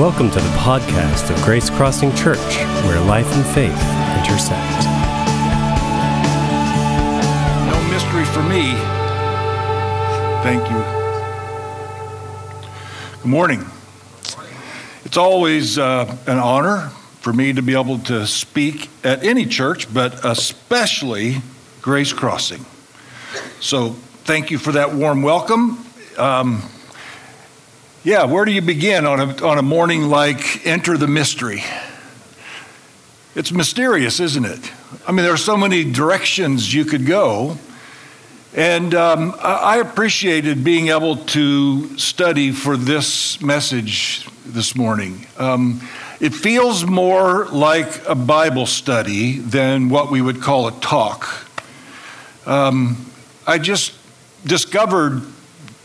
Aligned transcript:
Welcome 0.00 0.30
to 0.30 0.40
the 0.40 0.48
podcast 0.56 1.28
of 1.28 1.36
Grace 1.44 1.68
Crossing 1.68 2.14
Church, 2.14 2.38
where 2.86 2.98
life 3.04 3.30
and 3.34 3.44
faith 3.44 3.68
intersect. 4.16 4.86
No 7.66 7.88
mystery 7.90 8.24
for 8.24 8.42
me. 8.42 8.72
Thank 10.42 10.70
you. 10.70 10.82
Good 13.18 13.28
morning. 13.28 13.66
It's 15.04 15.18
always 15.18 15.76
uh, 15.78 16.16
an 16.26 16.38
honor 16.38 16.88
for 17.20 17.34
me 17.34 17.52
to 17.52 17.60
be 17.60 17.74
able 17.74 17.98
to 17.98 18.26
speak 18.26 18.88
at 19.04 19.22
any 19.22 19.44
church, 19.44 19.92
but 19.92 20.24
especially 20.24 21.42
Grace 21.82 22.14
Crossing. 22.14 22.64
So 23.60 23.90
thank 24.24 24.50
you 24.50 24.56
for 24.56 24.72
that 24.72 24.94
warm 24.94 25.20
welcome. 25.20 25.84
Um, 26.16 26.62
yeah, 28.02 28.24
where 28.24 28.46
do 28.46 28.52
you 28.52 28.62
begin 28.62 29.04
on 29.04 29.20
a, 29.20 29.46
on 29.46 29.58
a 29.58 29.62
morning 29.62 30.04
like 30.04 30.66
Enter 30.66 30.96
the 30.96 31.06
Mystery? 31.06 31.62
It's 33.34 33.52
mysterious, 33.52 34.20
isn't 34.20 34.44
it? 34.46 34.72
I 35.06 35.12
mean, 35.12 35.22
there 35.22 35.34
are 35.34 35.36
so 35.36 35.54
many 35.54 35.84
directions 35.84 36.72
you 36.72 36.86
could 36.86 37.04
go. 37.04 37.58
And 38.56 38.94
um, 38.94 39.34
I 39.42 39.76
appreciated 39.76 40.64
being 40.64 40.88
able 40.88 41.16
to 41.16 41.98
study 41.98 42.52
for 42.52 42.78
this 42.78 43.40
message 43.42 44.26
this 44.46 44.74
morning. 44.74 45.26
Um, 45.36 45.86
it 46.20 46.34
feels 46.34 46.86
more 46.86 47.48
like 47.48 48.08
a 48.08 48.14
Bible 48.14 48.64
study 48.64 49.38
than 49.38 49.90
what 49.90 50.10
we 50.10 50.22
would 50.22 50.40
call 50.40 50.68
a 50.68 50.72
talk. 50.80 51.28
Um, 52.46 53.06
I 53.46 53.58
just 53.58 53.92
discovered 54.46 55.22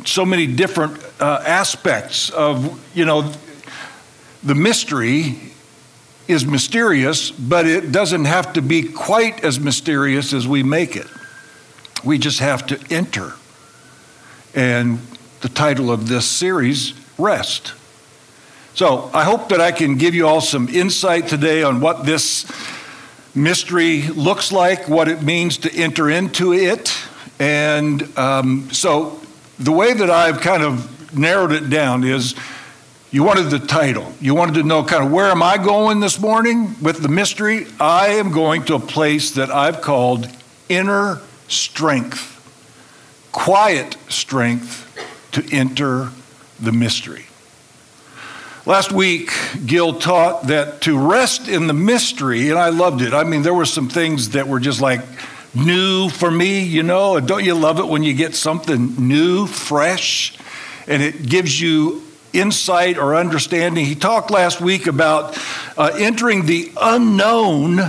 so 0.06 0.26
many 0.26 0.48
different 0.48 1.04
uh, 1.20 1.42
aspects 1.46 2.30
of, 2.30 2.82
you 2.96 3.06
know, 3.06 3.32
the 4.44 4.56
mystery 4.56 5.38
is 6.28 6.46
mysterious, 6.46 7.32
but 7.32 7.68
it 7.68 7.92
doesn't 7.92 8.26
have 8.26 8.54
to 8.54 8.62
be 8.62 8.84
quite 8.84 9.44
as 9.44 9.60
mysterious 9.60 10.34
as 10.34 10.48
we 10.48 10.64
make 10.64 10.96
it. 10.96 11.08
We 12.04 12.18
just 12.18 12.40
have 12.40 12.66
to 12.68 12.80
enter. 12.90 13.34
And 14.54 15.00
the 15.42 15.50
title 15.50 15.92
of 15.92 16.08
this 16.08 16.26
series, 16.26 16.94
Rest. 17.18 17.74
So 18.74 19.10
I 19.14 19.24
hope 19.24 19.50
that 19.50 19.62
I 19.62 19.72
can 19.72 19.98
give 19.98 20.14
you 20.14 20.28
all 20.28 20.42
some 20.42 20.68
insight 20.70 21.28
today 21.28 21.64
on 21.64 21.80
what 21.80 22.06
this 22.06 22.46
mystery 23.34 24.04
looks 24.04 24.52
like, 24.52 24.90
what 24.90 25.08
it 25.08 25.22
means 25.22 25.58
to 25.60 25.74
enter 25.74 26.10
into 26.10 26.54
it. 26.54 26.94
And 27.40 28.18
um, 28.18 28.70
so 28.72 29.22
the 29.60 29.72
way 29.72 29.94
that 29.94 30.10
I've 30.10 30.42
kind 30.42 30.64
of 30.64 31.18
narrowed 31.18 31.52
it 31.52 31.70
down 31.70 32.04
is 32.04 32.36
you 33.12 33.24
wanted 33.24 33.50
the 33.50 33.60
title. 33.60 34.14
You 34.20 34.36
wanted 34.36 34.56
to 34.56 34.64
know 34.64 34.84
kind 34.84 35.06
of 35.06 35.12
where 35.12 35.28
am 35.28 35.42
I 35.42 35.58
going 35.58 36.02
this 36.02 36.20
morning 36.20 36.76
with 36.82 37.02
the 37.02 37.08
mystery? 37.08 37.68
I 37.80 38.08
am 38.08 38.32
going 38.32 38.66
to 38.66 38.76
a 38.76 38.80
place 38.80 39.32
that 39.32 39.50
I've 39.50 39.82
called 39.82 40.28
inner 40.68 41.22
strength, 41.48 42.32
quiet 43.32 43.96
strength 44.10 44.82
to 45.32 45.46
enter 45.56 46.10
the 46.60 46.72
mystery. 46.72 47.26
Last 48.66 48.92
week, 48.92 49.32
Gil 49.66 50.00
taught 50.00 50.48
that 50.48 50.82
to 50.82 50.98
rest 50.98 51.48
in 51.48 51.68
the 51.68 51.74
mystery, 51.74 52.50
and 52.50 52.58
I 52.58 52.70
loved 52.70 53.02
it. 53.02 53.14
I 53.14 53.24
mean, 53.24 53.44
there 53.44 53.54
were 53.54 53.66
some 53.66 53.88
things 53.88 54.32
that 54.32 54.48
were 54.48 54.60
just 54.60 54.82
like, 54.82 55.02
new 55.56 56.10
for 56.10 56.30
me, 56.30 56.64
you 56.64 56.84
know. 56.84 57.20
Don't 57.20 57.44
you 57.44 57.56
love 57.56 57.80
it 57.80 57.88
when 57.88 58.04
you 58.04 58.14
get 58.14 58.36
something 58.36 58.96
new, 59.08 59.48
fresh, 59.48 60.38
and 60.88 61.02
it 61.02 61.26
gives 61.26 61.60
you 61.60 62.04
insight 62.34 62.98
or 62.98 63.16
understanding? 63.16 63.86
He 63.86 63.96
talked 63.96 64.32
last 64.32 64.62
week 64.62 64.88
about 64.88 65.38
uh, 65.78 65.92
entering 65.98 66.46
the 66.46 66.72
unknown 66.80 67.80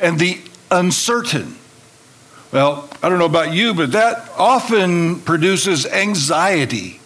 and 0.00 0.18
the 0.18 0.40
uncertain. 0.70 1.56
Well, 2.52 2.88
I 3.02 3.08
don't 3.08 3.18
know 3.18 3.26
about 3.26 3.52
you, 3.52 3.74
but 3.74 3.92
that 3.92 4.30
often 4.38 5.20
produces 5.20 5.84
anxiety 5.86 7.00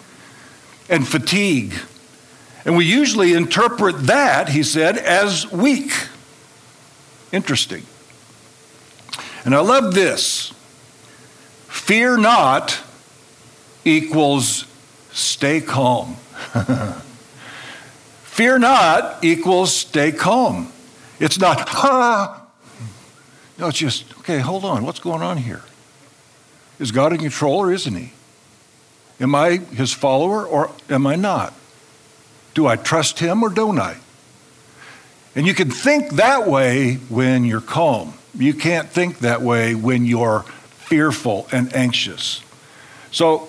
and 0.88 1.06
fatigue. 1.06 1.74
And 2.64 2.76
we 2.76 2.84
usually 2.84 3.32
interpret 3.32 4.06
that, 4.06 4.50
he 4.50 4.62
said, 4.62 4.96
as 4.96 5.50
weak. 5.50 5.90
Interesting. 7.32 7.84
And 9.44 9.54
I 9.54 9.60
love 9.60 9.94
this 9.94 10.52
fear 11.68 12.16
not 12.16 12.78
equals 13.84 14.66
stay 15.10 15.60
calm. 15.60 16.16
fear 18.22 18.58
not 18.58 19.24
equals 19.24 19.74
stay 19.74 20.12
calm. 20.12 20.72
It's 21.18 21.38
not, 21.38 21.68
ha. 21.68 22.46
No, 23.58 23.68
it's 23.68 23.78
just, 23.78 24.18
okay, 24.18 24.38
hold 24.38 24.64
on. 24.64 24.84
What's 24.84 25.00
going 25.00 25.22
on 25.22 25.38
here? 25.38 25.62
Is 26.78 26.90
God 26.90 27.12
in 27.12 27.18
control 27.18 27.58
or 27.58 27.72
isn't 27.72 27.94
He? 27.94 28.12
Am 29.20 29.34
I 29.34 29.58
His 29.58 29.92
follower 29.92 30.44
or 30.44 30.70
am 30.88 31.06
I 31.06 31.16
not? 31.16 31.54
Do 32.54 32.66
I 32.66 32.76
trust 32.76 33.18
Him 33.18 33.42
or 33.42 33.50
don't 33.50 33.78
I? 33.78 33.96
And 35.34 35.46
you 35.46 35.54
can 35.54 35.70
think 35.70 36.12
that 36.12 36.46
way 36.46 36.94
when 37.08 37.44
you're 37.44 37.60
calm. 37.60 38.14
You 38.34 38.54
can't 38.54 38.88
think 38.88 39.20
that 39.20 39.42
way 39.42 39.74
when 39.74 40.06
you're 40.06 40.42
fearful 40.42 41.46
and 41.52 41.74
anxious. 41.74 42.42
So, 43.10 43.48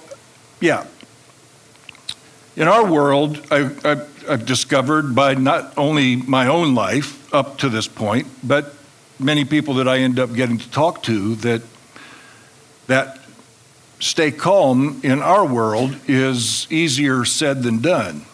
yeah. 0.59 0.85
In 2.55 2.67
our 2.67 2.85
world, 2.85 3.45
I, 3.51 4.05
have 4.27 4.45
discovered 4.45 5.15
by 5.15 5.33
not 5.33 5.73
only 5.77 6.15
my 6.15 6.47
own 6.47 6.75
life 6.75 7.33
up 7.33 7.57
to 7.59 7.69
this 7.69 7.87
point, 7.87 8.27
but 8.43 8.73
many 9.19 9.45
people 9.45 9.75
that 9.75 9.87
I 9.87 9.99
end 9.99 10.19
up 10.19 10.33
getting 10.33 10.57
to 10.57 10.71
talk 10.71 11.03
to 11.03 11.35
that 11.35 11.61
that 12.87 13.19
stay 13.99 14.31
calm 14.31 14.99
in 15.03 15.21
our 15.21 15.45
world 15.45 15.95
is 16.07 16.67
easier 16.69 17.23
said 17.23 17.63
than 17.63 17.81
done. 17.81 18.25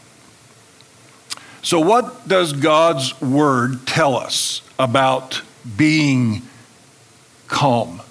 So, 1.62 1.80
what 1.80 2.28
does 2.28 2.54
God's 2.54 3.20
word 3.22 3.86
tell 3.86 4.16
us 4.16 4.62
about 4.80 5.42
being 5.78 6.44
calm, 7.48 8.02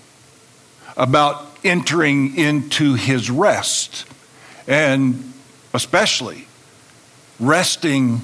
about 0.96 1.46
entering 1.64 2.36
into 2.36 2.94
his 2.94 3.30
rest, 3.30 4.04
and 4.66 5.32
especially 5.72 6.46
resting 7.40 8.20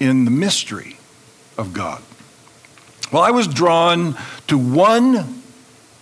in 0.00 0.24
the 0.24 0.30
mystery 0.30 0.98
of 1.56 1.72
God. 1.72 2.02
Well, 3.12 3.22
I 3.22 3.30
was 3.30 3.46
drawn 3.46 4.16
to 4.48 4.58
one, 4.58 5.42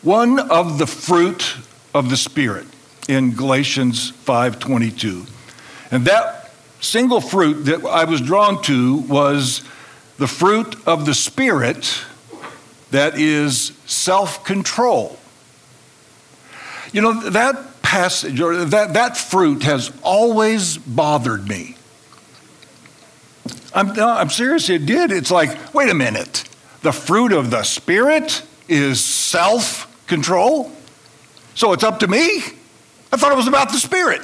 one 0.02 0.38
of 0.38 0.78
the 0.78 0.86
fruit 0.86 1.56
of 1.94 2.10
the 2.10 2.16
Spirit 2.16 2.66
in 3.08 3.34
Galatians 3.34 4.12
5:22. 4.24 5.26
And 5.90 6.06
that 6.06 6.54
single 6.80 7.20
fruit 7.20 7.64
that 7.66 7.84
I 7.84 8.04
was 8.04 8.20
drawn 8.20 8.62
to 8.62 8.96
was 8.96 9.62
the 10.18 10.26
fruit 10.26 10.76
of 10.86 11.04
the 11.04 11.14
Spirit 11.14 12.04
that 12.92 13.18
is 13.18 13.72
self 13.86 14.44
control. 14.44 15.18
You 16.92 17.00
know, 17.00 17.20
that 17.30 17.82
passage 17.82 18.40
or 18.40 18.64
that, 18.66 18.94
that 18.94 19.16
fruit 19.16 19.64
has 19.64 19.92
always 20.02 20.78
bothered 20.78 21.48
me. 21.48 21.76
I'm, 23.74 23.94
no, 23.94 24.08
I'm 24.08 24.28
serious, 24.28 24.68
it 24.68 24.86
did. 24.86 25.10
It's 25.10 25.30
like, 25.30 25.74
wait 25.74 25.90
a 25.90 25.94
minute. 25.94 26.44
The 26.82 26.92
fruit 26.92 27.32
of 27.32 27.50
the 27.50 27.62
Spirit 27.62 28.42
is 28.68 29.02
self 29.02 29.88
control? 30.06 30.70
So 31.54 31.72
it's 31.72 31.84
up 31.84 32.00
to 32.00 32.08
me? 32.08 32.42
I 33.10 33.16
thought 33.16 33.32
it 33.32 33.36
was 33.36 33.48
about 33.48 33.72
the 33.72 33.78
Spirit. 33.78 34.22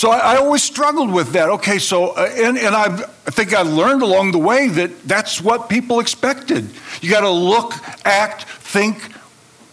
So 0.00 0.10
I, 0.10 0.32
I, 0.32 0.36
always 0.36 0.62
struggled 0.62 1.12
with 1.12 1.32
that. 1.32 1.50
Okay, 1.50 1.78
so, 1.78 2.12
uh, 2.12 2.26
and, 2.34 2.56
and 2.56 2.74
I've, 2.74 3.02
I 3.02 3.30
think 3.32 3.52
I 3.52 3.60
learned 3.60 4.00
along 4.00 4.32
the 4.32 4.38
way 4.38 4.66
that 4.66 5.02
that's 5.06 5.42
what 5.42 5.68
people 5.68 6.00
expected. 6.00 6.70
You 7.02 7.10
got 7.10 7.20
to 7.20 7.28
look, 7.28 7.74
act, 8.06 8.44
think 8.44 8.96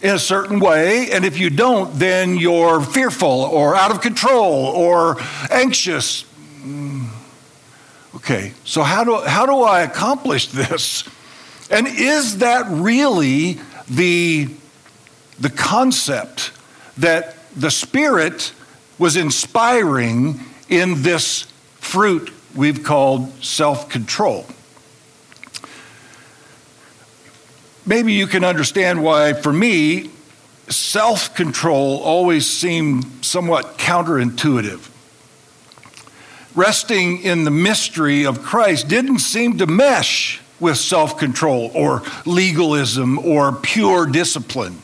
in 0.02 0.14
a 0.14 0.18
certain 0.18 0.60
way, 0.60 1.10
and 1.12 1.24
if 1.24 1.38
you 1.38 1.48
don't, 1.48 1.98
then 1.98 2.36
you're 2.36 2.82
fearful 2.82 3.26
or 3.26 3.74
out 3.74 3.90
of 3.90 4.02
control 4.02 4.66
or 4.66 5.16
anxious. 5.50 6.24
Mm. 6.60 7.08
Okay, 8.16 8.52
so 8.64 8.82
how 8.82 9.04
do, 9.04 9.22
how 9.22 9.46
do 9.46 9.62
I 9.62 9.80
accomplish 9.80 10.48
this? 10.48 11.08
And 11.70 11.86
is 11.86 12.36
that 12.40 12.66
really 12.68 13.60
the, 13.88 14.50
the 15.40 15.48
concept 15.48 16.52
that 16.98 17.34
the 17.56 17.70
Spirit 17.70 18.52
was 18.98 19.16
inspiring 19.16 20.40
in 20.68 21.02
this 21.02 21.42
fruit 21.76 22.32
we've 22.54 22.82
called 22.82 23.32
self 23.42 23.88
control. 23.88 24.46
Maybe 27.86 28.12
you 28.12 28.26
can 28.26 28.44
understand 28.44 29.02
why, 29.02 29.32
for 29.32 29.52
me, 29.52 30.10
self 30.68 31.34
control 31.34 32.00
always 32.02 32.46
seemed 32.46 33.24
somewhat 33.24 33.78
counterintuitive. 33.78 34.90
resting 36.54 37.22
in 37.22 37.44
the 37.44 37.50
mystery 37.50 38.26
of 38.26 38.42
Christ 38.42 38.88
didn't 38.88 39.20
seem 39.20 39.58
to 39.58 39.66
mesh 39.66 40.40
with 40.58 40.76
self 40.76 41.16
control 41.16 41.70
or 41.72 42.02
legalism 42.26 43.18
or 43.20 43.52
pure 43.52 44.06
discipline. 44.06 44.82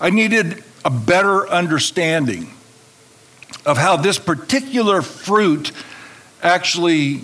I 0.00 0.10
needed 0.10 0.64
a 0.84 0.90
better 0.90 1.48
understanding 1.48 2.53
of 3.64 3.78
how 3.78 3.96
this 3.96 4.18
particular 4.18 5.02
fruit 5.02 5.72
actually 6.42 7.18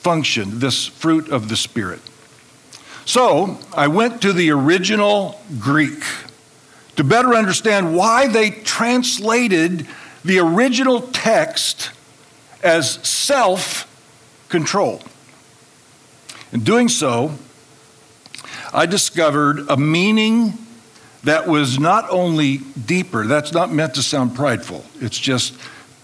functioned, 0.00 0.52
this 0.54 0.86
fruit 0.86 1.28
of 1.30 1.48
the 1.48 1.56
Spirit. 1.56 2.00
So 3.06 3.58
I 3.74 3.88
went 3.88 4.22
to 4.22 4.32
the 4.32 4.50
original 4.50 5.40
Greek 5.58 6.02
to 6.96 7.04
better 7.04 7.34
understand 7.34 7.96
why 7.96 8.28
they 8.28 8.50
translated 8.50 9.86
the 10.24 10.38
original 10.38 11.00
text 11.00 11.90
as 12.62 12.92
self 13.06 13.90
control. 14.48 15.02
In 16.52 16.60
doing 16.60 16.88
so, 16.88 17.36
I 18.72 18.86
discovered 18.86 19.66
a 19.68 19.76
meaning 19.76 20.52
that 21.24 21.46
was 21.46 21.78
not 21.78 22.08
only 22.10 22.58
deeper, 22.58 23.26
that's 23.26 23.52
not 23.52 23.72
meant 23.72 23.94
to 23.94 24.02
sound 24.02 24.34
prideful. 24.34 24.84
It's 25.00 25.18
just, 25.18 25.54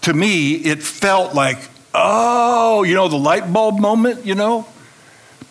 to 0.01 0.13
me, 0.13 0.55
it 0.55 0.81
felt 0.81 1.33
like, 1.33 1.59
oh, 1.93 2.83
you 2.83 2.95
know, 2.95 3.07
the 3.07 3.17
light 3.17 3.51
bulb 3.53 3.79
moment, 3.79 4.25
you 4.25 4.35
know? 4.35 4.67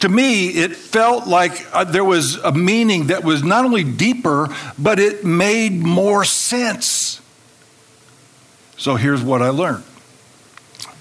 To 0.00 0.08
me, 0.08 0.48
it 0.48 0.74
felt 0.74 1.26
like 1.26 1.66
uh, 1.72 1.84
there 1.84 2.04
was 2.04 2.36
a 2.36 2.52
meaning 2.52 3.08
that 3.08 3.22
was 3.22 3.44
not 3.44 3.64
only 3.64 3.84
deeper, 3.84 4.48
but 4.78 4.98
it 4.98 5.24
made 5.24 5.74
more 5.74 6.24
sense. 6.24 7.20
So 8.76 8.96
here's 8.96 9.22
what 9.22 9.42
I 9.42 9.50
learned 9.50 9.84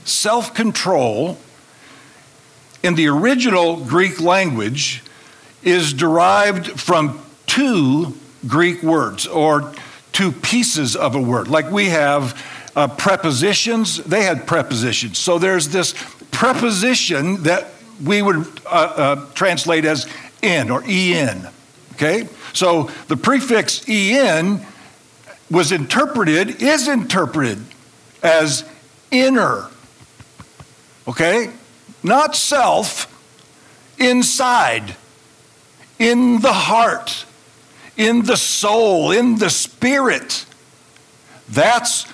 self 0.03 0.53
control 0.53 1.37
in 2.83 2.95
the 2.95 3.07
original 3.07 3.77
Greek 3.77 4.19
language 4.19 5.03
is 5.63 5.93
derived 5.93 6.79
from 6.79 7.21
two 7.45 8.15
Greek 8.47 8.83
words 8.83 9.27
or 9.27 9.73
two 10.11 10.31
pieces 10.31 10.95
of 10.95 11.15
a 11.15 11.21
word. 11.21 11.47
Like 11.47 11.71
we 11.71 11.85
have 11.87 12.41
uh, 12.75 12.87
prepositions, 12.87 13.97
they 14.03 14.23
had 14.23 14.47
prepositions. 14.47 15.17
So 15.17 15.37
there's 15.37 15.69
this 15.69 15.93
preposition 16.31 17.43
that 17.43 17.67
we 18.03 18.21
would 18.21 18.47
uh, 18.65 18.69
uh, 18.69 19.25
translate 19.33 19.85
as 19.85 20.07
in 20.41 20.69
or 20.69 20.83
en. 20.85 21.47
Okay? 21.93 22.27
So 22.53 22.83
the 23.07 23.17
prefix 23.17 23.87
en 23.87 24.65
was 25.51 25.71
interpreted, 25.71 26.61
is 26.61 26.87
interpreted 26.87 27.63
as 28.23 28.63
inner. 29.11 29.69
Okay? 31.07 31.51
Not 32.03 32.35
self, 32.35 33.07
inside, 33.97 34.95
in 35.97 36.39
the 36.39 36.53
heart 36.53 37.25
in 37.99 38.23
the 38.23 38.37
soul, 38.37 39.11
in 39.11 39.35
the 39.35 39.49
spirit. 39.49 40.45
That's 41.49 42.05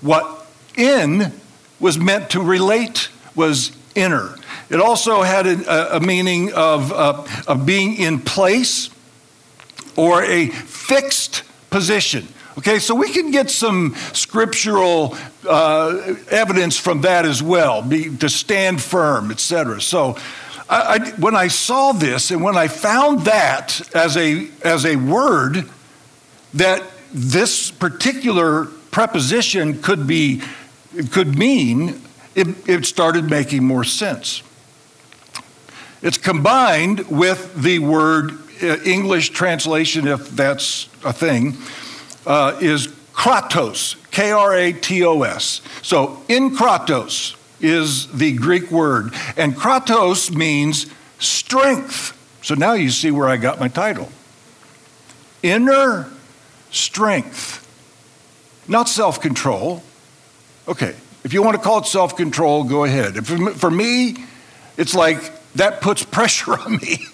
what 0.00 0.46
in 0.76 1.32
was 1.78 1.98
meant 1.98 2.30
to 2.30 2.40
relate, 2.40 3.10
was 3.34 3.72
inner. 3.94 4.34
It 4.70 4.80
also 4.80 5.22
had 5.22 5.46
a, 5.46 5.96
a 5.96 6.00
meaning 6.00 6.52
of, 6.54 6.90
uh, 6.92 7.26
of 7.46 7.66
being 7.66 7.96
in 7.96 8.20
place 8.20 8.88
or 9.94 10.24
a 10.24 10.48
fixed 10.48 11.42
position. 11.68 12.26
Okay, 12.56 12.78
so 12.78 12.94
we 12.94 13.10
can 13.10 13.30
get 13.30 13.50
some 13.50 13.94
scriptural 14.12 15.16
uh, 15.46 16.14
evidence 16.30 16.78
from 16.78 17.02
that 17.02 17.26
as 17.26 17.42
well, 17.42 17.82
be, 17.82 18.16
to 18.18 18.28
stand 18.28 18.80
firm, 18.80 19.30
etc. 19.30 19.80
So 19.82 20.16
I, 20.70 20.94
I, 20.94 21.10
when 21.20 21.34
I 21.34 21.48
saw 21.48 21.92
this 21.92 22.30
and 22.30 22.42
when 22.42 22.56
I 22.56 22.68
found 22.68 23.22
that 23.22 23.94
as 23.94 24.16
a, 24.16 24.48
as 24.62 24.86
a 24.86 24.96
word, 24.96 25.68
that 26.54 26.84
this 27.12 27.70
particular 27.70 28.66
preposition 28.90 29.82
could 29.82 30.06
be 30.06 30.42
could 31.12 31.38
mean 31.38 32.00
it, 32.34 32.48
it, 32.68 32.84
started 32.84 33.30
making 33.30 33.62
more 33.62 33.84
sense. 33.84 34.42
It's 36.02 36.18
combined 36.18 37.06
with 37.08 37.54
the 37.54 37.78
word 37.78 38.32
uh, 38.62 38.76
english 38.84 39.30
translation 39.30 40.06
if 40.06 40.30
that's 40.30 40.88
a 41.04 41.12
thing 41.12 41.56
uh, 42.26 42.58
is 42.60 42.88
kratos 43.14 43.96
k-r-a-t-o-s 44.10 45.62
so 45.82 46.22
in 46.28 46.54
kratos 46.54 47.36
is 47.60 48.10
the 48.12 48.32
Greek 48.32 48.70
word, 48.70 49.12
and 49.36 49.54
kratos 49.54 50.34
means 50.34 50.86
strength. 51.18 52.16
So 52.42 52.54
now 52.54 52.72
you 52.72 52.90
see 52.90 53.10
where 53.10 53.28
I 53.28 53.36
got 53.36 53.60
my 53.60 53.68
title. 53.68 54.10
Inner 55.42 56.10
strength, 56.70 57.66
not 58.68 58.88
self 58.88 59.20
control. 59.20 59.82
Okay, 60.68 60.94
if 61.24 61.32
you 61.32 61.42
want 61.42 61.56
to 61.56 61.62
call 61.62 61.78
it 61.80 61.86
self 61.86 62.16
control, 62.16 62.64
go 62.64 62.84
ahead. 62.84 63.26
For 63.26 63.70
me, 63.70 64.16
it's 64.76 64.94
like 64.94 65.32
that 65.54 65.80
puts 65.80 66.04
pressure 66.04 66.58
on 66.58 66.76
me. 66.76 67.06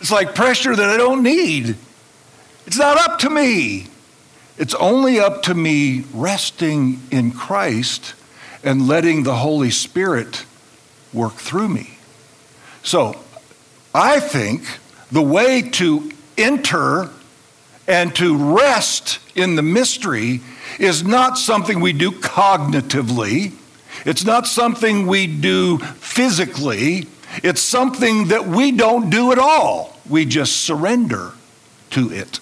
it's 0.00 0.10
like 0.10 0.34
pressure 0.34 0.74
that 0.74 0.90
I 0.90 0.96
don't 0.96 1.22
need. 1.22 1.76
It's 2.66 2.78
not 2.78 2.98
up 2.98 3.18
to 3.20 3.30
me. 3.30 3.86
It's 4.58 4.74
only 4.74 5.20
up 5.20 5.44
to 5.44 5.54
me 5.54 6.04
resting 6.12 7.00
in 7.10 7.30
Christ 7.30 8.14
and 8.62 8.86
letting 8.86 9.22
the 9.22 9.36
Holy 9.36 9.70
Spirit 9.70 10.44
work 11.12 11.34
through 11.34 11.68
me. 11.68 11.98
So 12.82 13.20
I 13.94 14.20
think 14.20 14.64
the 15.10 15.22
way 15.22 15.62
to 15.62 16.10
enter 16.36 17.10
and 17.86 18.14
to 18.16 18.54
rest 18.54 19.18
in 19.34 19.56
the 19.56 19.62
mystery 19.62 20.40
is 20.78 21.04
not 21.04 21.38
something 21.38 21.80
we 21.80 21.92
do 21.92 22.10
cognitively. 22.10 23.52
It's 24.04 24.24
not 24.24 24.46
something 24.46 25.06
we 25.06 25.26
do 25.26 25.78
physically. 25.78 27.06
It's 27.42 27.62
something 27.62 28.28
that 28.28 28.46
we 28.46 28.72
don't 28.72 29.10
do 29.10 29.32
at 29.32 29.38
all. 29.38 29.96
We 30.08 30.24
just 30.24 30.58
surrender 30.58 31.32
to 31.90 32.12
it 32.12 32.40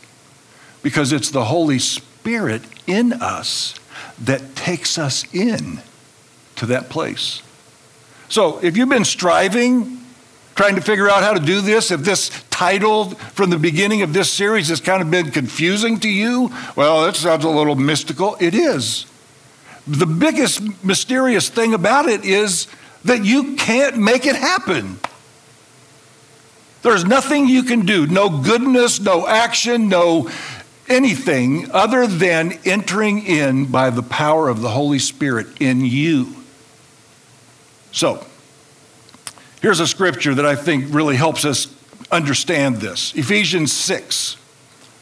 because 0.83 1.13
it's 1.13 1.31
the 1.31 1.45
Holy 1.45 1.79
Spirit 1.79 2.63
in 2.87 3.13
us 3.15 3.75
that 4.21 4.57
takes 4.57 4.99
us 4.99 5.25
in 5.33 5.81
to 6.57 6.67
that 6.67 6.89
place. 6.89 7.43
So, 8.29 8.59
if 8.59 8.77
you've 8.77 8.89
been 8.89 9.05
striving, 9.05 10.01
trying 10.57 10.75
to 10.75 10.81
figure 10.81 11.09
out 11.09 11.23
how 11.23 11.33
to 11.33 11.41
do 11.41 11.61
this, 11.61 11.91
if 11.91 12.01
this 12.01 12.31
title 12.51 13.11
from 13.11 13.51
the 13.51 13.59
beginning 13.59 14.03
of 14.03 14.13
this 14.13 14.33
series 14.33 14.69
has 14.69 14.81
kind 14.81 15.03
of 15.03 15.11
been 15.11 15.31
confusing 15.31 16.01
to 16.01 16.09
you, 16.09 16.51
well, 16.75 17.03
that 17.03 17.15
sounds 17.15 17.45
a 17.45 17.49
little 17.49 17.77
mystical. 17.77 18.37
It 18.41 18.55
is. 18.55 19.07
The 19.87 20.07
biggest 20.07 20.85
mysterious 20.85 21.49
thing 21.49 21.75
about 21.75 22.07
it 22.07 22.25
is 22.25 22.67
that 23.05 23.25
you 23.25 23.55
can't 23.55 23.97
make 23.97 24.27
it 24.27 24.35
happen. 24.35 24.99
There's 26.83 27.05
nothing 27.05 27.47
you 27.47 27.63
can 27.63 27.87
do, 27.87 28.07
no 28.07 28.29
goodness, 28.43 29.01
no 29.01 29.27
action, 29.27 29.89
no 29.89 30.31
anything 30.89 31.71
other 31.73 32.07
than 32.07 32.59
entering 32.65 33.25
in 33.27 33.67
by 33.67 33.91
the 33.91 34.03
power 34.03 34.49
of 34.49 34.61
the 34.61 34.71
Holy 34.71 34.99
Spirit 34.99 35.49
in 35.61 35.85
you. 35.85 36.35
So, 37.97 38.23
here's 39.63 39.81
a 39.81 39.87
scripture 39.87 40.35
that 40.35 40.45
I 40.45 40.55
think 40.55 40.95
really 40.95 41.17
helps 41.17 41.47
us 41.47 41.75
understand 42.13 42.77
this 42.77 43.15
Ephesians 43.15 43.73
6, 43.73 44.37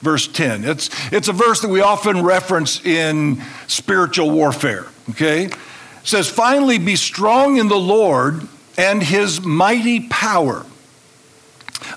verse 0.00 0.28
10. 0.28 0.64
It's, 0.64 0.90
it's 1.12 1.26
a 1.26 1.32
verse 1.32 1.60
that 1.62 1.70
we 1.70 1.80
often 1.80 2.22
reference 2.22 2.86
in 2.86 3.42
spiritual 3.66 4.30
warfare, 4.30 4.86
okay? 5.10 5.46
It 5.46 5.56
says, 6.04 6.30
Finally, 6.30 6.78
be 6.78 6.94
strong 6.94 7.56
in 7.56 7.66
the 7.66 7.74
Lord 7.74 8.46
and 8.78 9.02
his 9.02 9.40
mighty 9.40 10.06
power. 10.06 10.64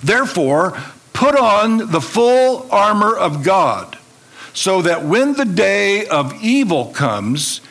Therefore, 0.02 0.76
put 1.14 1.38
on 1.38 1.92
the 1.92 2.02
full 2.02 2.68
armor 2.72 3.16
of 3.16 3.44
God, 3.44 4.00
so 4.56 4.82
that 4.82 5.06
when 5.06 5.34
the 5.34 5.46
day 5.46 6.08
of 6.08 6.34
evil 6.42 6.88
comes, 6.88 7.62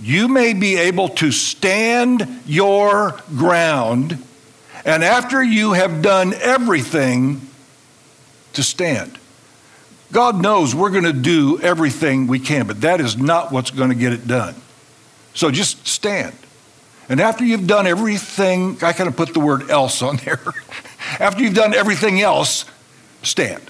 you 0.00 0.28
may 0.28 0.52
be 0.52 0.76
able 0.76 1.08
to 1.10 1.32
stand 1.32 2.42
your 2.46 3.20
ground, 3.36 4.22
and 4.84 5.02
after 5.02 5.42
you 5.42 5.72
have 5.72 6.02
done 6.02 6.34
everything, 6.34 7.40
to 8.54 8.62
stand. 8.62 9.18
God 10.10 10.40
knows 10.40 10.74
we're 10.74 10.90
going 10.90 11.04
to 11.04 11.12
do 11.12 11.60
everything 11.60 12.26
we 12.26 12.40
can, 12.40 12.66
but 12.66 12.80
that 12.80 13.00
is 13.00 13.16
not 13.16 13.52
what's 13.52 13.70
going 13.70 13.90
to 13.90 13.94
get 13.94 14.12
it 14.12 14.26
done. 14.26 14.54
So 15.34 15.50
just 15.50 15.86
stand. 15.86 16.34
And 17.08 17.20
after 17.20 17.44
you've 17.44 17.66
done 17.66 17.86
everything, 17.86 18.78
I 18.82 18.92
kind 18.92 19.08
of 19.08 19.16
put 19.16 19.32
the 19.32 19.40
word 19.40 19.70
else 19.70 20.02
on 20.02 20.16
there. 20.16 20.40
after 21.20 21.42
you've 21.42 21.54
done 21.54 21.74
everything 21.74 22.20
else, 22.20 22.64
stand. 23.22 23.62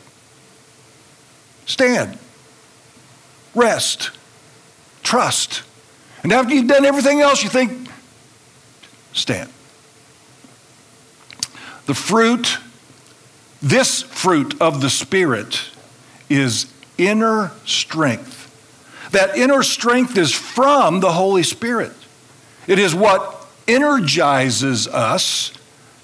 Stand. 1.66 2.18
Rest. 3.54 4.10
Trust 5.02 5.62
And 6.22 6.32
after 6.32 6.54
you've 6.54 6.68
done 6.68 6.84
everything 6.84 7.20
else, 7.20 7.42
you 7.42 7.48
think, 7.48 7.88
stand. 9.12 9.50
The 11.86 11.94
fruit, 11.94 12.58
this 13.62 14.02
fruit 14.02 14.60
of 14.60 14.80
the 14.80 14.90
Spirit, 14.90 15.70
is 16.28 16.72
inner 16.98 17.52
strength. 17.64 18.34
That 19.12 19.36
inner 19.36 19.62
strength 19.62 20.18
is 20.18 20.32
from 20.32 21.00
the 21.00 21.12
Holy 21.12 21.42
Spirit. 21.42 21.92
It 22.66 22.78
is 22.78 22.94
what 22.94 23.46
energizes 23.66 24.86
us 24.88 25.52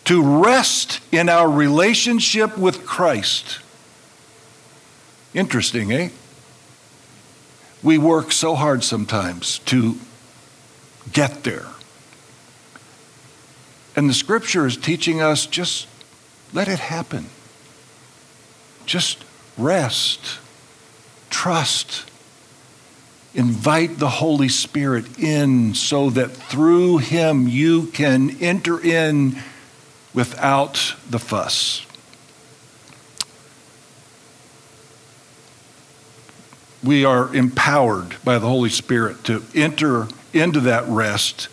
to 0.04 0.42
rest 0.42 1.00
in 1.12 1.28
our 1.28 1.50
relationship 1.50 2.56
with 2.56 2.86
Christ. 2.86 3.58
Interesting, 5.34 5.92
eh? 5.92 6.10
We 7.84 7.98
work 7.98 8.32
so 8.32 8.54
hard 8.54 8.82
sometimes 8.82 9.58
to 9.60 9.96
get 11.12 11.44
there. 11.44 11.66
And 13.94 14.08
the 14.08 14.14
scripture 14.14 14.66
is 14.66 14.76
teaching 14.76 15.20
us 15.20 15.46
just 15.46 15.86
let 16.54 16.66
it 16.66 16.78
happen. 16.78 17.26
Just 18.86 19.22
rest, 19.58 20.38
trust, 21.28 22.10
invite 23.34 23.98
the 23.98 24.08
Holy 24.08 24.48
Spirit 24.48 25.18
in 25.18 25.74
so 25.74 26.08
that 26.10 26.28
through 26.28 26.98
Him 26.98 27.46
you 27.48 27.88
can 27.88 28.42
enter 28.42 28.80
in 28.80 29.38
without 30.14 30.94
the 31.08 31.18
fuss. 31.18 31.83
We 36.84 37.04
are 37.06 37.34
empowered 37.34 38.16
by 38.24 38.38
the 38.38 38.46
Holy 38.46 38.68
Spirit 38.68 39.24
to 39.24 39.42
enter 39.54 40.06
into 40.34 40.60
that 40.60 40.86
rest 40.86 41.48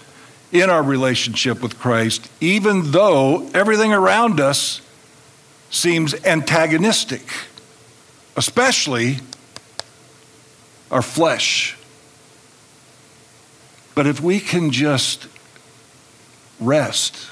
in 0.52 0.70
our 0.70 0.84
relationship 0.84 1.62
with 1.62 1.80
Christ, 1.80 2.30
even 2.42 2.92
though 2.92 3.50
everything 3.54 3.94
around 3.94 4.42
us 4.42 4.82
seems 5.70 6.14
antagonistic, 6.26 7.22
especially 8.36 9.20
our 10.92 11.02
flesh. 11.02 11.78
But 13.96 14.08
if 14.08 14.20
we 14.20 14.42
can 14.42 14.72
just 14.72 15.28
rest 16.60 17.32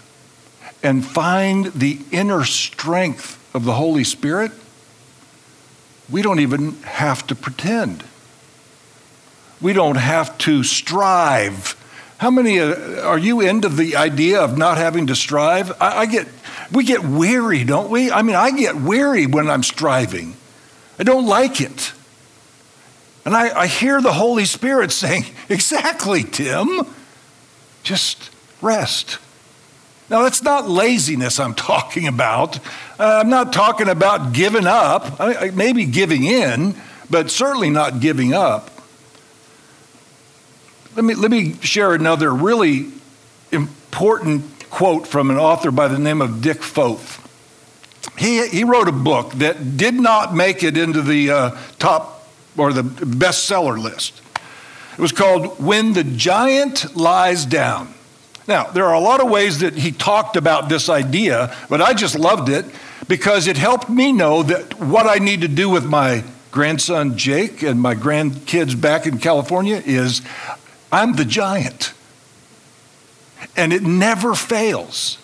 and 0.81 1.05
find 1.05 1.65
the 1.73 1.99
inner 2.11 2.45
strength 2.45 3.37
of 3.53 3.65
the 3.65 3.73
Holy 3.73 4.05
Spirit, 4.05 4.53
we 6.11 6.21
don't 6.21 6.39
even 6.39 6.73
have 6.83 7.25
to 7.27 7.35
pretend. 7.35 8.03
We 9.61 9.73
don't 9.73 9.97
have 9.97 10.37
to 10.39 10.63
strive. 10.63 11.75
How 12.17 12.31
many 12.31 12.59
uh, 12.59 13.01
are 13.01 13.17
you 13.17 13.41
into 13.41 13.69
the 13.69 13.95
idea 13.95 14.41
of 14.41 14.57
not 14.57 14.77
having 14.77 15.07
to 15.07 15.15
strive? 15.15 15.71
I, 15.81 15.99
I 15.99 16.05
get, 16.05 16.27
we 16.71 16.83
get 16.83 17.03
weary, 17.03 17.63
don't 17.63 17.89
we? 17.89 18.11
I 18.11 18.21
mean, 18.21 18.35
I 18.35 18.51
get 18.51 18.75
weary 18.75 19.25
when 19.25 19.49
I'm 19.49 19.63
striving. 19.63 20.35
I 20.97 21.03
don't 21.03 21.27
like 21.27 21.61
it. 21.61 21.93
And 23.25 23.35
I, 23.35 23.61
I 23.61 23.67
hear 23.67 24.01
the 24.01 24.13
Holy 24.13 24.45
Spirit 24.45 24.91
saying, 24.91 25.25
Exactly, 25.49 26.23
Tim. 26.23 26.81
Just 27.83 28.31
rest. 28.61 29.17
Now, 30.09 30.23
that's 30.23 30.41
not 30.41 30.67
laziness 30.67 31.39
I'm 31.39 31.53
talking 31.55 32.07
about. 32.07 32.57
Uh, 32.99 33.21
I'm 33.23 33.29
not 33.29 33.53
talking 33.53 33.87
about 33.87 34.33
giving 34.33 34.67
up, 34.67 35.19
I, 35.19 35.51
maybe 35.51 35.85
giving 35.85 36.23
in, 36.23 36.75
but 37.09 37.29
certainly 37.29 37.69
not 37.69 37.99
giving 37.99 38.33
up. 38.33 38.71
Let 40.95 41.05
me, 41.05 41.15
let 41.15 41.31
me 41.31 41.53
share 41.61 41.93
another 41.93 42.33
really 42.33 42.91
important 43.51 44.43
quote 44.69 45.07
from 45.07 45.29
an 45.31 45.37
author 45.37 45.71
by 45.71 45.87
the 45.87 45.99
name 45.99 46.21
of 46.21 46.41
Dick 46.41 46.61
Foth. 46.61 47.25
He, 48.17 48.47
he 48.47 48.63
wrote 48.63 48.87
a 48.87 48.93
book 48.93 49.31
that 49.33 49.77
did 49.77 49.93
not 49.93 50.35
make 50.35 50.63
it 50.63 50.77
into 50.77 51.01
the 51.01 51.31
uh, 51.31 51.57
top 51.77 52.27
or 52.57 52.73
the 52.73 52.81
bestseller 52.81 53.81
list. 53.81 54.21
It 54.93 55.01
was 55.01 55.11
called 55.11 55.63
When 55.63 55.93
the 55.93 56.03
Giant 56.03 56.95
Lies 56.97 57.45
Down. 57.45 57.93
Now, 58.49 58.63
there 58.63 58.85
are 58.85 58.95
a 58.95 58.99
lot 58.99 59.21
of 59.21 59.29
ways 59.29 59.59
that 59.59 59.75
he 59.75 59.91
talked 59.91 60.35
about 60.35 60.69
this 60.69 60.89
idea, 60.89 61.55
but 61.69 61.83
I 61.83 61.93
just 61.93 62.17
loved 62.17 62.49
it 62.49 62.65
because 63.07 63.45
it 63.45 63.57
helped 63.57 63.89
me 63.89 64.11
know 64.11 64.41
that 64.41 64.79
what 64.79 65.05
I 65.05 65.23
need 65.23 65.41
to 65.41 65.47
do 65.47 65.69
with 65.69 65.85
my 65.85 66.23
grandson 66.49 67.15
Jake 67.15 67.61
and 67.61 67.79
my 67.79 67.93
grandkids 67.93 68.79
back 68.81 69.05
in 69.05 69.19
California 69.19 69.79
is 69.85 70.23
I'm 70.91 71.13
the 71.13 71.25
giant. 71.25 71.93
And 73.55 73.71
it 73.71 73.83
never 73.83 74.33
fails. 74.33 75.19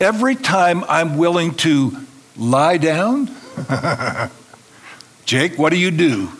Every 0.00 0.34
time 0.34 0.84
I'm 0.84 1.18
willing 1.18 1.54
to 1.56 1.98
lie 2.34 2.78
down, 2.78 3.28
Jake, 5.26 5.58
what 5.58 5.68
do 5.68 5.76
you 5.76 5.90
do? 5.90 6.32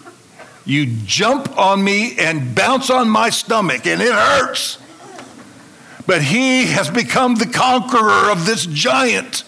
You 0.64 0.86
jump 1.04 1.58
on 1.58 1.84
me 1.84 2.16
and 2.18 2.54
bounce 2.54 2.88
on 2.88 3.10
my 3.10 3.28
stomach, 3.28 3.86
and 3.86 4.00
it 4.00 4.10
hurts 4.12 4.78
but 6.08 6.22
he 6.22 6.64
has 6.64 6.88
become 6.88 7.34
the 7.34 7.44
conqueror 7.44 8.32
of 8.32 8.46
this 8.46 8.64
giant. 8.64 9.44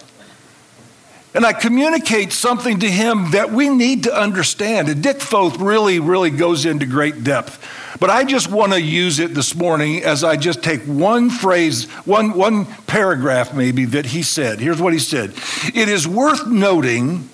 And 1.33 1.47
I 1.47 1.55
communicate 1.55 2.35
something 2.35 2.81
to 2.81 2.91
him 2.91 3.31
that 3.31 3.51
we 3.51 3.71
need 3.71 4.03
to 4.03 4.15
understand. 4.15 4.91
And 4.91 5.03
Dick 5.03 5.23
Foth 5.23 5.59
really, 5.59 6.01
really 6.01 6.29
goes 6.29 6.67
into 6.67 6.85
great 6.85 7.25
depth. 7.25 7.97
But 7.99 8.11
I 8.11 8.25
just 8.25 8.51
want 8.51 8.73
to 8.73 8.81
use 8.81 9.21
it 9.21 9.33
this 9.33 9.55
morning 9.55 10.03
as 10.05 10.23
I 10.23 10.37
just 10.37 10.63
take 10.63 10.83
one 10.83 11.31
phrase, 11.31 11.87
one, 12.05 12.35
one 12.35 12.67
paragraph 12.87 13.55
maybe 13.55 13.87
that 13.87 14.05
he 14.05 14.23
said. 14.23 14.61
Here's 14.61 14.83
what 14.83 14.93
he 14.93 14.99
said 14.99 15.33
It 15.75 15.89
is 15.89 16.07
worth 16.07 16.47
noting 16.47 17.31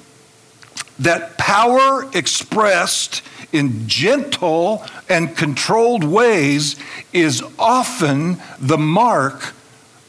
that 0.98 1.36
power 1.38 2.08
expressed 2.14 3.22
in 3.52 3.86
gentle 3.88 4.84
and 5.08 5.36
controlled 5.36 6.04
ways 6.04 6.76
is 7.12 7.42
often 7.58 8.38
the 8.58 8.78
mark 8.78 9.54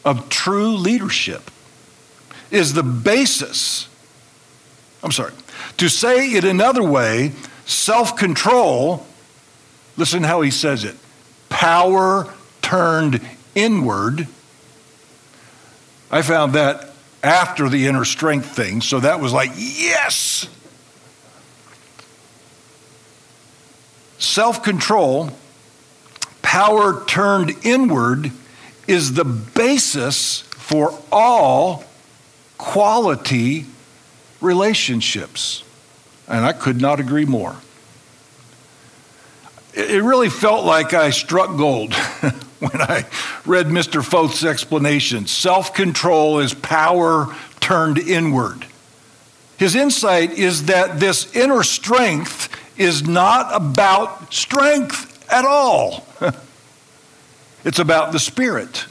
of 0.03 0.29
true 0.29 0.75
leadership, 0.75 1.51
is 2.51 2.73
the 2.73 2.83
basis. 2.83 3.89
I'm 5.03 5.11
sorry. 5.11 5.33
To 5.77 5.89
say 5.89 6.31
it 6.31 6.43
another 6.43 6.83
way, 6.83 7.33
self 7.65 8.15
control, 8.15 9.05
listen 9.97 10.23
how 10.23 10.41
he 10.41 10.51
says 10.51 10.83
it 10.83 10.95
power 11.49 12.33
turned 12.61 13.21
inward. 13.55 14.27
I 16.11 16.21
found 16.21 16.53
that 16.53 16.91
after 17.23 17.67
the 17.67 17.87
inner 17.87 18.05
strength 18.05 18.55
thing, 18.55 18.81
so 18.81 18.99
that 18.99 19.19
was 19.19 19.33
like, 19.33 19.51
yes! 19.55 20.47
Self 24.19 24.63
control, 24.63 25.31
power 26.41 27.03
turned 27.05 27.53
inward, 27.63 28.31
is 28.87 29.13
the 29.13 29.25
basis 29.25 30.41
for 30.41 30.97
all 31.11 31.83
quality 32.57 33.65
relationships. 34.41 35.63
And 36.27 36.45
I 36.45 36.53
could 36.53 36.81
not 36.81 36.99
agree 36.99 37.25
more. 37.25 37.55
It 39.73 40.01
really 40.01 40.29
felt 40.29 40.65
like 40.65 40.93
I 40.93 41.11
struck 41.11 41.55
gold 41.55 41.93
when 42.59 42.81
I 42.81 43.05
read 43.45 43.67
Mr. 43.67 44.03
Foth's 44.03 44.43
explanation. 44.43 45.27
Self 45.27 45.73
control 45.73 46.39
is 46.39 46.53
power 46.55 47.35
turned 47.59 47.99
inward. 47.99 48.65
His 49.57 49.75
insight 49.75 50.31
is 50.31 50.65
that 50.65 50.99
this 50.99 51.35
inner 51.35 51.63
strength 51.63 52.49
is 52.77 53.07
not 53.07 53.49
about 53.53 54.33
strength 54.33 55.31
at 55.31 55.45
all. 55.45 56.05
it's 57.65 57.79
about 57.79 58.11
the 58.11 58.19
Spirit. 58.19 58.85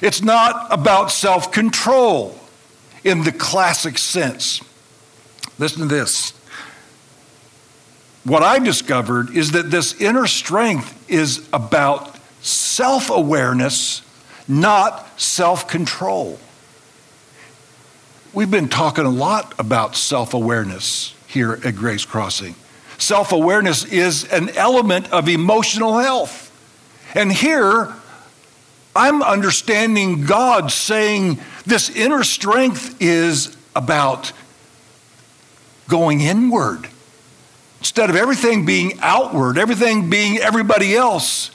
It's 0.00 0.22
not 0.22 0.68
about 0.70 1.10
self 1.10 1.52
control 1.52 2.38
in 3.04 3.24
the 3.24 3.32
classic 3.32 3.98
sense. 3.98 4.60
Listen 5.58 5.80
to 5.80 5.86
this. 5.86 6.32
What 8.24 8.42
I 8.42 8.58
discovered 8.58 9.36
is 9.36 9.52
that 9.52 9.70
this 9.70 9.98
inner 10.00 10.26
strength 10.26 11.10
is 11.10 11.48
about 11.52 12.16
self 12.40 13.10
awareness, 13.10 14.02
not 14.46 15.20
self 15.20 15.68
control. 15.68 16.38
We've 18.32 18.50
been 18.50 18.68
talking 18.68 19.04
a 19.04 19.10
lot 19.10 19.54
about 19.58 19.96
self 19.96 20.34
awareness 20.34 21.14
here 21.26 21.58
at 21.64 21.74
Grace 21.74 22.04
Crossing. 22.04 22.54
Self 23.00 23.32
awareness 23.32 23.84
is 23.86 24.24
an 24.24 24.50
element 24.50 25.10
of 25.10 25.26
emotional 25.26 25.98
health. 25.98 26.52
And 27.14 27.32
here, 27.32 27.90
I'm 28.94 29.22
understanding 29.22 30.26
God 30.26 30.70
saying 30.70 31.40
this 31.64 31.88
inner 31.88 32.22
strength 32.22 33.00
is 33.00 33.56
about 33.74 34.32
going 35.88 36.20
inward. 36.20 36.88
Instead 37.78 38.10
of 38.10 38.16
everything 38.16 38.66
being 38.66 38.98
outward, 39.00 39.56
everything 39.56 40.10
being 40.10 40.36
everybody 40.36 40.94
else, 40.94 41.50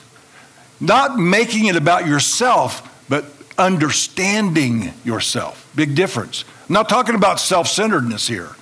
Not 0.80 1.16
making 1.16 1.66
it 1.66 1.76
about 1.76 2.08
yourself, 2.08 3.06
but 3.08 3.24
understanding 3.56 4.92
yourself. 5.04 5.70
Big 5.76 5.94
difference. 5.94 6.44
I'm 6.68 6.74
not 6.74 6.88
talking 6.88 7.14
about 7.14 7.38
self 7.38 7.68
centeredness 7.68 8.26
here. 8.26 8.55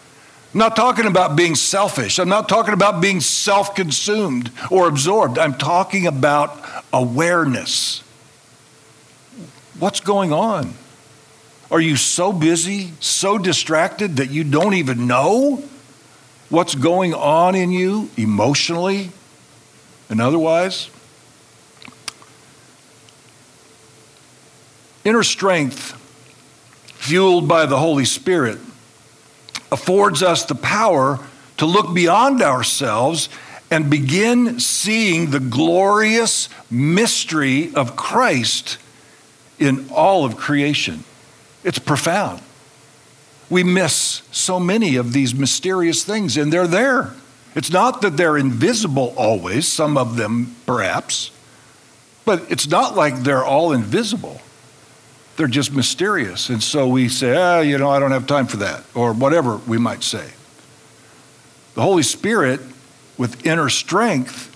I'm 0.55 0.61
not 0.61 0.77
talking 0.77 1.07
about 1.07 1.35
being 1.35 1.57
selfish. 1.57 2.21
I'm 2.21 2.29
not 2.29 2.49
talking 2.49 2.75
about 2.75 3.01
being 3.01 3.21
self 3.21 3.75
consumed 3.75 4.53
or 4.71 4.87
absorbed. 4.87 5.37
I'm 5.37 5.55
talking 5.55 6.07
about 6.07 6.65
awareness. 6.93 8.05
What's 9.81 9.99
going 9.99 10.33
on? 10.33 10.75
Are 11.73 11.81
you 11.81 11.97
so 11.97 12.33
busy, 12.33 12.93
so 13.01 13.37
distracted 13.37 14.19
that 14.19 14.31
you 14.31 14.45
don't 14.45 14.75
even 14.75 15.09
know 15.09 15.65
what's 16.51 16.77
going 16.77 17.15
on 17.15 17.57
in 17.57 17.73
you 17.73 18.11
emotionally 18.17 19.11
and 20.09 20.21
otherwise? 20.21 20.89
Inner 25.05 25.25
strength, 25.25 25.95
fueled 26.95 27.49
by 27.49 27.67
the 27.67 27.79
Holy 27.79 28.05
Spirit, 28.05 28.61
affords 29.75 30.23
us 30.23 30.45
the 30.45 30.55
power 30.55 31.19
to 31.57 31.67
look 31.67 31.93
beyond 31.93 32.41
ourselves 32.41 33.29
and 33.73 33.91
begin 33.91 34.61
seeing 34.61 35.33
the 35.33 35.41
glorious 35.41 36.49
mystery 36.71 37.75
of 37.75 37.97
Christ 37.97 38.79
in 39.59 39.89
all 39.91 40.25
of 40.25 40.37
creation. 40.37 41.03
It's 41.65 41.81
profound. 41.81 42.41
We 43.51 43.65
miss 43.65 44.23
so 44.31 44.61
many 44.61 44.95
of 44.95 45.13
these 45.13 45.35
mysterious 45.35 46.05
things, 46.05 46.37
and 46.37 46.53
they're 46.53 46.69
there. 46.69 47.13
It's 47.57 47.73
not 47.73 48.01
that 48.03 48.17
they're 48.17 48.39
invisible 48.39 49.13
always, 49.17 49.67
some 49.67 49.99
of 49.99 50.17
them 50.17 50.55
perhaps, 50.67 51.33
but 52.25 52.49
it's 52.49 52.69
not 52.69 52.95
like 52.95 53.25
they're 53.25 53.45
all 53.45 53.73
invisible. 53.73 54.41
They're 55.37 55.47
just 55.49 55.73
mysterious. 55.73 56.49
And 56.49 56.63
so 56.63 56.87
we 56.87 57.09
say, 57.09 57.37
ah, 57.37 57.61
you 57.61 57.77
know, 57.79 57.91
I 57.91 57.99
don't 57.99 58.13
have 58.13 58.27
time 58.27 58.47
for 58.47 58.59
that, 58.59 58.85
or 58.95 59.13
whatever 59.13 59.57
we 59.57 59.79
might 59.79 60.03
say. 60.03 60.31
The 61.75 61.83
Holy 61.83 62.05
Spirit, 62.05 62.61
with 63.19 63.45
inner 63.45 63.69
strength, 63.69 64.51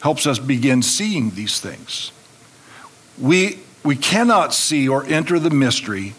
helps 0.00 0.26
us 0.26 0.38
begin 0.38 0.82
seeing 0.82 1.30
these 1.30 1.60
things. 1.60 2.12
We, 3.18 3.60
we 3.84 3.96
cannot 3.96 4.52
see 4.52 4.88
or 4.88 5.04
enter 5.04 5.38
the 5.38 5.50
mystery 5.50 6.14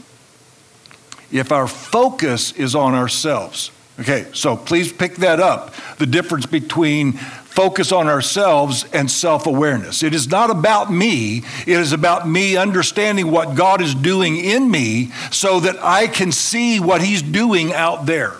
if 1.32 1.52
our 1.52 1.68
focus 1.68 2.54
is 2.54 2.74
on 2.74 2.96
ourselves. 2.96 3.72
Okay, 4.00 4.28
so 4.32 4.56
please 4.56 4.94
pick 4.94 5.16
that 5.18 5.40
up 5.40 5.74
the 5.98 6.06
difference 6.06 6.46
between 6.46 7.20
focus 7.58 7.92
on 7.92 8.08
ourselves 8.08 8.86
and 8.94 9.10
self 9.10 9.48
awareness. 9.48 10.04
It 10.04 10.14
is 10.14 10.28
not 10.28 10.52
about 10.52 10.94
me, 10.94 11.40
it 11.66 11.80
is 11.80 11.92
about 11.92 12.30
me 12.30 12.56
understanding 12.56 13.32
what 13.32 13.56
God 13.56 13.82
is 13.82 13.96
doing 13.96 14.38
in 14.38 14.70
me 14.70 15.12
so 15.32 15.60
that 15.62 15.84
I 15.84 16.06
can 16.06 16.32
see 16.32 16.80
what 16.80 17.02
He's 17.02 17.24
doing 17.24 17.74
out 17.74 18.06
there. 18.06 18.36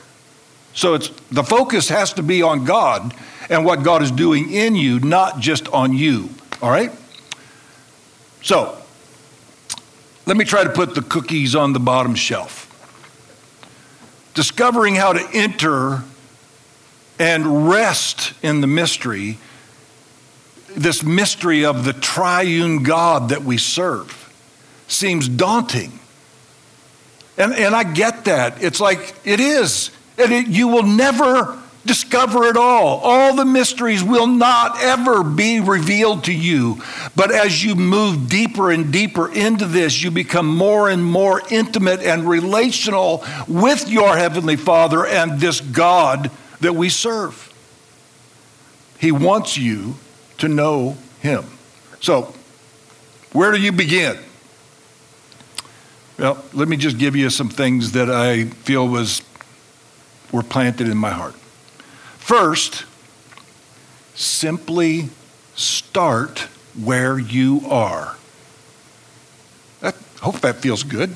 So 0.76 0.94
it's 0.94 1.10
the 1.32 1.44
focus 1.44 1.90
has 1.90 2.14
to 2.14 2.22
be 2.22 2.44
on 2.44 2.64
God 2.64 3.12
and 3.50 3.66
what 3.66 3.82
God 3.82 4.04
is 4.04 4.12
doing 4.12 4.52
in 4.52 4.76
you, 4.76 5.00
not 5.00 5.40
just 5.40 5.68
on 5.70 5.94
you. 5.94 6.30
All 6.62 6.70
right? 6.70 6.92
So, 8.44 8.80
let 10.28 10.38
me 10.38 10.46
try 10.46 10.64
to 10.64 10.70
put 10.70 10.94
the 10.94 11.02
cookies 11.02 11.56
on 11.56 11.74
the 11.74 11.80
bottom 11.80 12.14
shelf. 12.14 12.66
Discovering 14.36 14.94
how 14.94 15.14
to 15.14 15.28
enter 15.34 16.04
and 17.20 17.68
rest 17.68 18.34
in 18.44 18.62
the 18.62 18.68
mystery, 18.68 19.38
this 20.76 21.04
mystery 21.04 21.66
of 21.66 21.86
the 21.86 21.94
triune 21.94 22.84
God 22.84 23.30
that 23.30 23.44
we 23.44 23.58
serve, 23.58 24.24
seems 24.88 25.28
daunting. 25.28 26.00
And, 27.38 27.54
and 27.54 27.76
I 27.76 27.84
get 27.84 28.26
that. 28.26 28.64
It's 28.64 28.80
like 28.80 29.16
it 29.24 29.40
is. 29.40 29.92
And 30.18 30.32
it, 30.32 30.48
you 30.48 30.68
will 30.68 30.84
never 30.84 31.60
discover 31.86 32.46
it 32.46 32.58
all. 32.58 33.00
All 33.00 33.36
the 33.36 33.46
mysteries 33.46 34.04
will 34.04 34.28
not 34.28 34.82
ever 34.82 35.24
be 35.24 35.60
revealed 35.60 36.26
to 36.26 36.34
you. 36.34 36.82
But 37.16 37.32
as 37.32 37.64
you 37.64 37.76
move 37.76 38.30
deeper 38.30 38.72
and 38.72 38.92
deeper 38.92 39.32
into 39.32 39.66
this, 39.66 40.04
you 40.04 40.12
become 40.12 40.48
more 40.48 40.90
and 40.90 41.04
more 41.04 41.42
intimate 41.50 42.02
and 42.02 42.28
relational 42.28 43.24
with 43.48 43.90
your 43.90 44.18
Heavenly 44.18 44.58
Father 44.58 45.06
and 45.06 45.40
this 45.40 45.62
God 45.62 46.30
that 46.62 46.74
we 46.74 46.90
serve. 46.90 47.54
He 49.00 49.12
wants 49.12 49.58
you 49.58 49.96
to 50.40 50.48
know 50.48 50.98
Him. 51.20 51.46
So, 52.00 52.34
where 53.34 53.52
do 53.52 53.60
you 53.60 53.72
begin? 53.72 54.18
Well, 56.18 56.44
let 56.54 56.68
me 56.68 56.78
just 56.78 56.98
give 56.98 57.16
you 57.16 57.30
some 57.30 57.50
things 57.50 57.92
that 57.92 58.10
I 58.10 58.46
feel 58.46 58.88
was 58.88 59.22
were 60.32 60.44
planted 60.44 60.90
in 60.90 60.98
my 60.98 61.12
heart. 61.12 61.36
First, 62.18 62.86
simply 64.16 65.10
start 65.56 66.48
where 66.84 67.18
you 67.18 67.62
are. 67.70 68.18
I 69.82 69.94
hope 70.22 70.40
that 70.42 70.58
feels 70.58 70.84
good. 70.84 71.16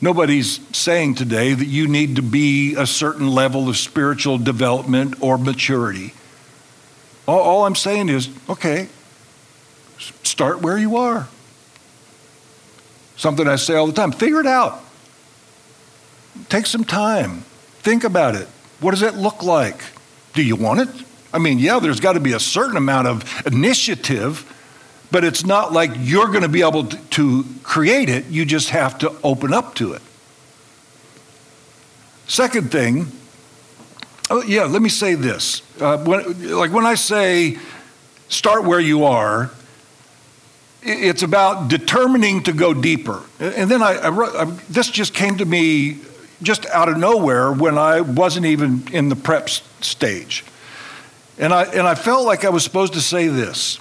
Nobody's 0.00 0.60
saying 0.76 1.14
today 1.14 1.54
that 1.54 1.66
you 1.66 1.88
need 1.88 2.16
to 2.16 2.22
be 2.22 2.74
a 2.74 2.86
certain 2.86 3.28
level 3.28 3.68
of 3.68 3.76
spiritual 3.76 4.36
development 4.38 5.16
or 5.20 5.38
maturity. 5.38 6.12
All, 7.26 7.40
all, 7.40 7.66
I'm 7.66 7.74
saying 7.74 8.08
is, 8.08 8.28
okay, 8.48 8.88
start 10.22 10.60
where 10.60 10.76
you 10.76 10.96
are. 10.96 11.28
Something 13.16 13.48
I 13.48 13.56
say 13.56 13.74
all 13.74 13.86
the 13.86 13.94
time 13.94 14.12
figure 14.12 14.40
it 14.40 14.46
out. 14.46 14.84
Take 16.48 16.66
some 16.66 16.84
time. 16.84 17.40
Think 17.80 18.04
about 18.04 18.34
it. 18.34 18.46
What 18.80 18.90
does 18.90 19.02
it 19.02 19.14
look 19.14 19.42
like? 19.42 19.80
Do 20.34 20.42
you 20.42 20.56
want 20.56 20.80
it? 20.80 20.88
I 21.32 21.38
mean, 21.38 21.58
yeah, 21.58 21.78
there's 21.80 22.00
got 22.00 22.12
to 22.12 22.20
be 22.20 22.34
a 22.34 22.40
certain 22.40 22.76
amount 22.76 23.08
of 23.08 23.46
initiative 23.46 24.52
but 25.10 25.24
it's 25.24 25.44
not 25.44 25.72
like 25.72 25.90
you're 25.96 26.28
going 26.28 26.42
to 26.42 26.48
be 26.48 26.62
able 26.62 26.84
to 26.86 27.44
create 27.62 28.08
it. 28.08 28.26
You 28.26 28.44
just 28.44 28.70
have 28.70 28.98
to 28.98 29.12
open 29.22 29.52
up 29.52 29.74
to 29.76 29.92
it. 29.92 30.02
Second 32.26 32.72
thing, 32.72 33.06
oh, 34.30 34.42
yeah, 34.42 34.64
let 34.64 34.82
me 34.82 34.88
say 34.88 35.14
this. 35.14 35.62
Uh, 35.80 35.98
when, 35.98 36.52
like 36.52 36.72
when 36.72 36.84
I 36.84 36.94
say 36.94 37.58
start 38.28 38.64
where 38.64 38.80
you 38.80 39.04
are, 39.04 39.50
it's 40.82 41.22
about 41.22 41.68
determining 41.68 42.42
to 42.44 42.52
go 42.52 42.72
deeper. 42.74 43.22
And 43.40 43.70
then 43.70 43.82
I, 43.82 43.94
I, 43.94 44.42
I, 44.42 44.44
this 44.68 44.90
just 44.90 45.14
came 45.14 45.36
to 45.38 45.44
me 45.44 45.98
just 46.42 46.66
out 46.66 46.88
of 46.88 46.96
nowhere 46.96 47.52
when 47.52 47.78
I 47.78 48.00
wasn't 48.02 48.46
even 48.46 48.84
in 48.92 49.08
the 49.08 49.16
prep 49.16 49.48
stage. 49.48 50.44
And 51.38 51.52
I, 51.52 51.64
and 51.64 51.86
I 51.86 51.94
felt 51.94 52.24
like 52.24 52.44
I 52.44 52.50
was 52.50 52.64
supposed 52.64 52.94
to 52.94 53.00
say 53.00 53.28
this 53.28 53.78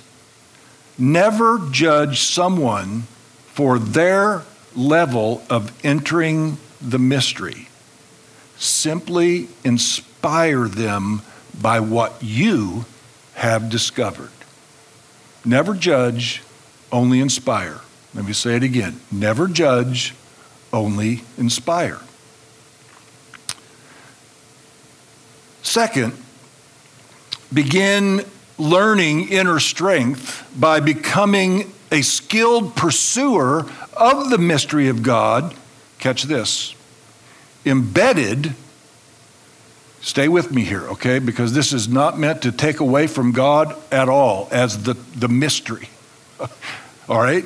Never 0.97 1.59
judge 1.71 2.21
someone 2.21 3.01
for 3.47 3.79
their 3.79 4.43
level 4.75 5.43
of 5.49 5.71
entering 5.85 6.57
the 6.81 6.99
mystery. 6.99 7.67
Simply 8.57 9.47
inspire 9.63 10.67
them 10.67 11.21
by 11.61 11.79
what 11.79 12.17
you 12.21 12.85
have 13.35 13.69
discovered. 13.69 14.31
Never 15.43 15.73
judge, 15.73 16.41
only 16.91 17.19
inspire. 17.19 17.81
Let 18.13 18.25
me 18.25 18.33
say 18.33 18.55
it 18.55 18.63
again. 18.63 18.99
Never 19.11 19.47
judge, 19.47 20.15
only 20.71 21.23
inspire. 21.37 21.99
Second, 25.61 26.13
begin 27.53 28.23
learning 28.57 29.29
inner 29.29 29.59
strength 29.59 30.47
by 30.57 30.79
becoming 30.79 31.71
a 31.91 32.01
skilled 32.01 32.75
pursuer 32.75 33.65
of 33.93 34.29
the 34.29 34.37
mystery 34.37 34.87
of 34.87 35.03
God. 35.03 35.55
Catch 35.99 36.23
this 36.23 36.75
embedded. 37.65 38.53
Stay 40.01 40.27
with 40.27 40.51
me 40.51 40.63
here, 40.63 40.83
okay? 40.89 41.17
Because 41.19 41.53
this 41.53 41.73
is 41.73 41.87
not 41.87 42.19
meant 42.19 42.43
to 42.43 42.51
take 42.51 42.79
away 42.79 43.07
from 43.07 43.31
God 43.31 43.75
at 43.91 44.07
all 44.07 44.47
as 44.51 44.83
the, 44.83 44.93
the 44.93 45.27
mystery. 45.27 45.89
all 47.09 47.19
right? 47.19 47.43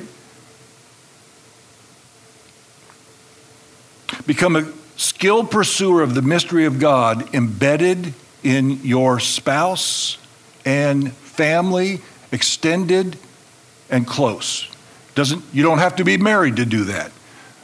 Become 4.26 4.56
a 4.56 4.70
skilled 4.96 5.50
pursuer 5.50 6.02
of 6.02 6.14
the 6.14 6.22
mystery 6.22 6.66
of 6.66 6.78
God 6.78 7.34
embedded 7.34 8.12
in 8.42 8.82
your 8.84 9.18
spouse, 9.20 10.18
and 10.64 11.12
family, 11.12 12.00
extended 12.32 13.16
and 13.88 14.06
close. 14.06 14.68
Doesn't, 15.14 15.44
you 15.52 15.62
don't 15.62 15.78
have 15.78 15.96
to 15.96 16.04
be 16.04 16.16
married 16.16 16.56
to 16.56 16.64
do 16.64 16.84
that. 16.84 17.12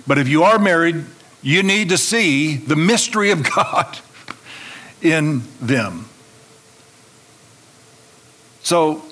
But 0.07 0.19
if 0.19 0.29
you 0.29 0.43
are 0.45 0.59
married, 0.59 1.05
you 1.43 1.63
need 1.63 1.91
to 1.91 1.99
see 1.99 2.57
the 2.57 2.77
mystery 2.77 3.31
of 3.31 3.43
God 3.57 3.99
in 5.03 5.43
them. 5.61 6.09
So, 8.63 9.03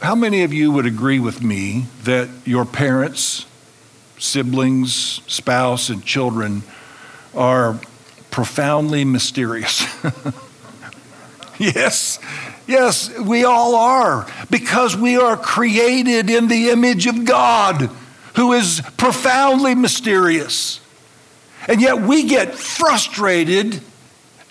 how 0.00 0.14
many 0.14 0.42
of 0.42 0.52
you 0.52 0.70
would 0.72 0.86
agree 0.86 1.18
with 1.18 1.42
me 1.42 1.86
that 2.02 2.28
your 2.44 2.64
parents, 2.64 3.46
siblings, 4.18 5.20
spouse, 5.26 5.88
and 5.88 6.04
children 6.04 6.62
are 7.34 7.80
profoundly 8.30 9.04
mysterious? 9.04 9.84
yes, 11.58 12.18
yes, 12.66 13.16
we 13.18 13.44
all 13.44 13.74
are, 13.74 14.26
because 14.50 14.96
we 14.96 15.16
are 15.16 15.36
created 15.36 16.30
in 16.30 16.48
the 16.48 16.70
image 16.70 17.06
of 17.06 17.24
God, 17.24 17.90
who 18.36 18.52
is 18.52 18.82
profoundly 18.96 19.74
mysterious. 19.74 20.80
And 21.68 21.80
yet 21.80 22.00
we 22.00 22.24
get 22.24 22.54
frustrated 22.54 23.80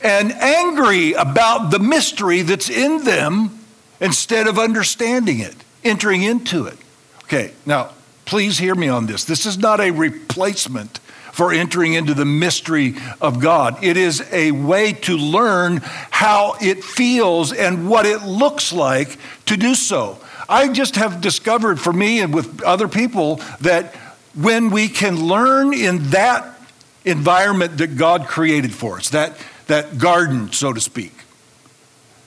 and 0.01 0.31
angry 0.33 1.13
about 1.13 1.69
the 1.71 1.79
mystery 1.79 2.41
that's 2.41 2.69
in 2.69 3.03
them 3.03 3.59
instead 3.99 4.47
of 4.47 4.59
understanding 4.59 5.39
it, 5.39 5.55
entering 5.83 6.23
into 6.23 6.65
it. 6.65 6.77
Okay, 7.23 7.53
now 7.65 7.91
please 8.25 8.57
hear 8.57 8.75
me 8.75 8.89
on 8.89 9.05
this. 9.05 9.23
This 9.23 9.45
is 9.45 9.57
not 9.57 9.79
a 9.79 9.91
replacement 9.91 10.99
for 11.33 11.51
entering 11.51 11.95
into 11.95 12.13
the 12.13 12.25
mystery 12.25 12.93
of 13.19 13.39
God. 13.39 13.83
It 13.83 13.97
is 13.97 14.21
a 14.31 14.51
way 14.51 14.93
to 14.93 15.17
learn 15.17 15.81
how 16.11 16.55
it 16.61 16.83
feels 16.83 17.51
and 17.51 17.89
what 17.89 18.05
it 18.05 18.21
looks 18.21 18.71
like 18.71 19.17
to 19.47 19.57
do 19.57 19.73
so. 19.73 20.19
I 20.47 20.71
just 20.71 20.95
have 20.95 21.21
discovered 21.21 21.79
for 21.79 21.91
me 21.91 22.19
and 22.21 22.35
with 22.35 22.61
other 22.61 22.87
people 22.87 23.37
that 23.61 23.95
when 24.35 24.69
we 24.69 24.87
can 24.87 25.25
learn 25.25 25.73
in 25.73 26.09
that 26.11 26.55
environment 27.03 27.79
that 27.79 27.97
God 27.97 28.27
created 28.27 28.71
for 28.71 28.97
us, 28.97 29.09
that, 29.09 29.35
that 29.65 29.97
garden, 29.97 30.51
so 30.51 30.71
to 30.71 30.79
speak, 30.79 31.13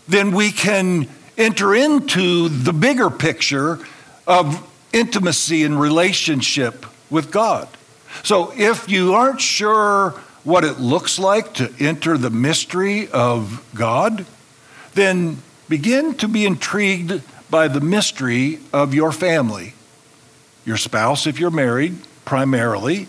then 0.08 0.34
we 0.34 0.50
can 0.50 1.08
enter 1.38 1.76
into 1.76 2.48
the 2.48 2.72
bigger 2.72 3.08
picture 3.08 3.78
of 4.26 4.68
intimacy 4.92 5.62
and 5.62 5.80
relationship 5.80 6.86
with 7.08 7.30
God. 7.30 7.68
So 8.22 8.52
if 8.56 8.88
you 8.88 9.14
aren't 9.14 9.40
sure 9.40 10.10
what 10.44 10.64
it 10.64 10.78
looks 10.78 11.18
like 11.18 11.54
to 11.54 11.72
enter 11.80 12.16
the 12.16 12.30
mystery 12.30 13.08
of 13.08 13.64
God, 13.74 14.24
then 14.94 15.42
begin 15.68 16.14
to 16.14 16.28
be 16.28 16.46
intrigued 16.46 17.22
by 17.50 17.68
the 17.68 17.80
mystery 17.80 18.60
of 18.72 18.94
your 18.94 19.12
family. 19.12 19.74
Your 20.64 20.76
spouse, 20.76 21.26
if 21.26 21.38
you're 21.38 21.50
married, 21.50 21.96
primarily, 22.24 23.08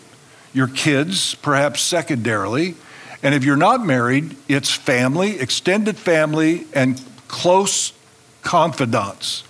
your 0.54 0.67
kids, 0.67 1.36
perhaps 1.36 1.82
secondarily, 1.82 2.76
and 3.24 3.34
if 3.34 3.43
you're 3.43 3.56
not 3.56 3.86
married, 3.86 4.36
it's 4.48 4.72
family, 4.72 5.39
extended 5.39 5.98
family, 5.98 6.65
and 6.74 7.02
close 7.28 7.93
confidants. 8.41 9.43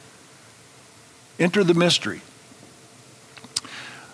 Enter 1.39 1.63
the 1.63 1.73
mystery. 1.73 2.21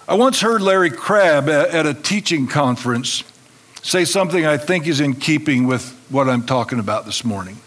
I 0.05 0.15
once 0.15 0.41
heard 0.41 0.61
Larry 0.61 0.89
Crabb 0.89 1.47
at 1.47 1.85
a 1.85 1.93
teaching 1.93 2.45
conference 2.45 3.23
say 3.83 4.03
something 4.03 4.45
I 4.45 4.57
think 4.57 4.85
is 4.85 4.99
in 4.99 5.13
keeping 5.13 5.65
with 5.65 5.91
what 6.09 6.27
I'm 6.27 6.45
talking 6.45 6.79
about 6.79 7.05
this 7.05 7.23
morning. 7.23 7.57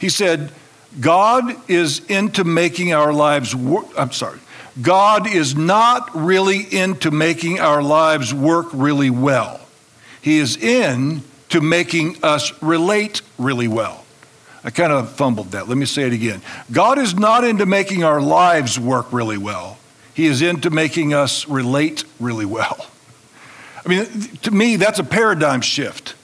He 0.00 0.08
said, 0.08 0.50
God 0.98 1.54
is 1.70 2.04
into 2.06 2.42
making 2.42 2.92
our 2.94 3.12
lives 3.12 3.54
work. 3.54 3.86
I'm 3.96 4.10
sorry. 4.10 4.40
God 4.82 5.28
is 5.28 5.54
not 5.54 6.10
really 6.16 6.62
into 6.62 7.12
making 7.12 7.60
our 7.60 7.80
lives 7.80 8.34
work 8.34 8.66
really 8.72 9.10
well. 9.10 9.60
He 10.20 10.38
is 10.38 10.56
in 10.56 11.22
to 11.50 11.60
making 11.60 12.16
us 12.24 12.60
relate 12.60 13.22
really 13.38 13.68
well. 13.68 14.04
I 14.64 14.70
kind 14.70 14.92
of 14.92 15.12
fumbled 15.12 15.52
that. 15.52 15.68
Let 15.68 15.78
me 15.78 15.86
say 15.86 16.02
it 16.02 16.12
again. 16.12 16.42
God 16.72 16.98
is 16.98 17.14
not 17.14 17.44
into 17.44 17.66
making 17.66 18.02
our 18.02 18.20
lives 18.20 18.80
work 18.80 19.12
really 19.12 19.38
well. 19.38 19.77
He 20.18 20.26
is 20.26 20.42
into 20.42 20.68
making 20.68 21.14
us 21.14 21.46
relate 21.46 22.02
really 22.18 22.44
well. 22.44 22.88
I 23.86 23.88
mean, 23.88 24.04
to 24.42 24.50
me, 24.50 24.74
that's 24.74 24.98
a 24.98 25.04
paradigm 25.04 25.60
shift. 25.60 26.16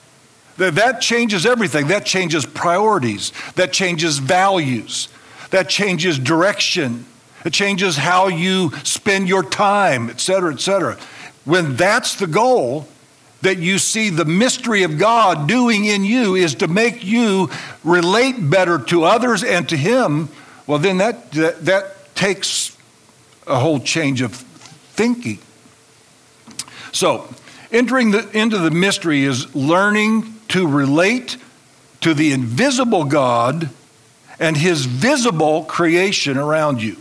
That 0.56 1.00
changes 1.00 1.46
everything. 1.46 1.86
That 1.86 2.04
changes 2.04 2.44
priorities. 2.44 3.32
That 3.54 3.72
changes 3.72 4.18
values. 4.18 5.10
That 5.50 5.68
changes 5.68 6.18
direction. 6.18 7.06
It 7.44 7.52
changes 7.52 7.96
how 7.96 8.26
you 8.26 8.72
spend 8.82 9.28
your 9.28 9.44
time, 9.44 10.10
et 10.10 10.18
cetera, 10.18 10.52
et 10.52 10.60
cetera. 10.60 10.98
When 11.44 11.76
that's 11.76 12.16
the 12.16 12.26
goal, 12.26 12.88
that 13.42 13.58
you 13.58 13.78
see 13.78 14.10
the 14.10 14.24
mystery 14.24 14.82
of 14.82 14.98
God 14.98 15.46
doing 15.46 15.84
in 15.84 16.02
you 16.02 16.34
is 16.34 16.56
to 16.56 16.66
make 16.66 17.04
you 17.04 17.48
relate 17.84 18.50
better 18.50 18.80
to 18.86 19.04
others 19.04 19.44
and 19.44 19.68
to 19.68 19.76
Him, 19.76 20.30
well, 20.66 20.80
then 20.80 20.96
that, 20.96 21.30
that, 21.30 21.64
that 21.66 22.14
takes 22.16 22.76
a 23.46 23.58
whole 23.58 23.80
change 23.80 24.22
of 24.22 24.34
thinking. 24.34 25.38
So, 26.92 27.28
entering 27.72 28.12
the, 28.12 28.28
into 28.36 28.58
the 28.58 28.70
mystery 28.70 29.24
is 29.24 29.54
learning 29.54 30.34
to 30.48 30.66
relate 30.66 31.36
to 32.00 32.14
the 32.14 32.32
invisible 32.32 33.04
God 33.04 33.70
and 34.38 34.56
His 34.56 34.86
visible 34.86 35.64
creation 35.64 36.36
around 36.36 36.82
you, 36.82 36.96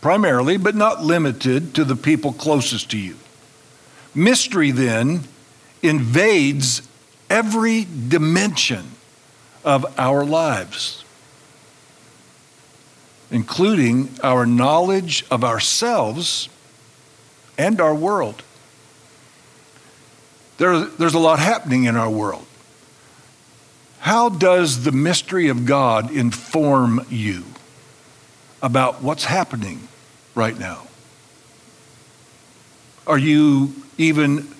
primarily, 0.00 0.56
but 0.56 0.74
not 0.74 1.02
limited 1.02 1.74
to 1.74 1.84
the 1.84 1.96
people 1.96 2.32
closest 2.32 2.90
to 2.92 2.98
you. 2.98 3.16
Mystery 4.14 4.70
then 4.70 5.24
invades 5.82 6.82
every 7.28 7.86
dimension 8.08 8.86
of 9.64 9.86
our 9.98 10.24
lives, 10.24 11.03
including 13.34 14.08
our 14.22 14.46
knowledge 14.46 15.24
of 15.28 15.42
ourselves 15.42 16.48
and 17.58 17.80
our 17.80 17.92
world. 17.92 18.44
There, 20.58 20.84
there's 20.84 21.14
a 21.14 21.18
lot 21.18 21.40
happening 21.40 21.82
in 21.82 21.96
our 21.96 22.08
world. 22.08 22.46
How 23.98 24.28
does 24.28 24.84
the 24.84 24.92
mystery 24.92 25.48
of 25.48 25.66
God 25.66 26.12
inform 26.12 27.04
you 27.10 27.42
about 28.62 29.02
what's 29.02 29.24
happening 29.24 29.88
right 30.36 30.56
now? 30.56 30.86
Are 33.04 33.18
you 33.18 33.74
even 33.98 34.53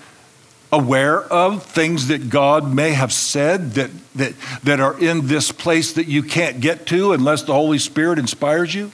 aware 0.74 1.22
of 1.22 1.62
things 1.62 2.08
that 2.08 2.28
God 2.28 2.74
may 2.74 2.90
have 2.90 3.12
said 3.12 3.72
that, 3.72 3.90
that, 4.14 4.34
that 4.64 4.80
are 4.80 4.98
in 4.98 5.26
this 5.26 5.52
place 5.52 5.92
that 5.92 6.06
you 6.06 6.22
can't 6.22 6.60
get 6.60 6.87
to 6.87 7.12
unless 7.12 7.42
the 7.42 7.52
Holy 7.52 7.78
Spirit 7.78 8.18
inspires 8.18 8.74
you? 8.74 8.92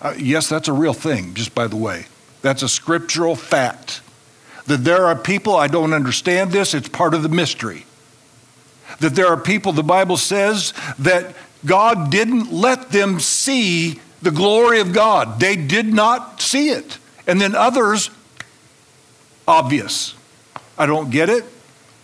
Uh, 0.00 0.14
yes, 0.18 0.48
that's 0.48 0.68
a 0.68 0.72
real 0.72 0.92
thing, 0.92 1.34
just 1.34 1.54
by 1.54 1.66
the 1.66 1.76
way. 1.76 2.06
That's 2.42 2.62
a 2.62 2.68
scriptural 2.68 3.36
fact. 3.36 4.02
That 4.66 4.84
there 4.84 5.06
are 5.06 5.16
people, 5.16 5.56
I 5.56 5.66
don't 5.66 5.92
understand 5.92 6.52
this, 6.52 6.74
it's 6.74 6.88
part 6.88 7.14
of 7.14 7.22
the 7.22 7.28
mystery. 7.28 7.86
That 9.00 9.14
there 9.14 9.28
are 9.28 9.36
people, 9.36 9.72
the 9.72 9.82
Bible 9.82 10.16
says, 10.16 10.74
that 10.98 11.34
God 11.64 12.10
didn't 12.10 12.52
let 12.52 12.90
them 12.90 13.18
see 13.18 14.00
the 14.20 14.30
glory 14.30 14.80
of 14.80 14.92
God. 14.92 15.40
They 15.40 15.56
did 15.56 15.92
not 15.92 16.40
see 16.40 16.68
it. 16.68 16.98
And 17.26 17.40
then 17.40 17.54
others 17.54 18.10
obvious. 19.48 20.14
I 20.76 20.86
don't 20.86 21.10
get 21.10 21.28
it. 21.28 21.44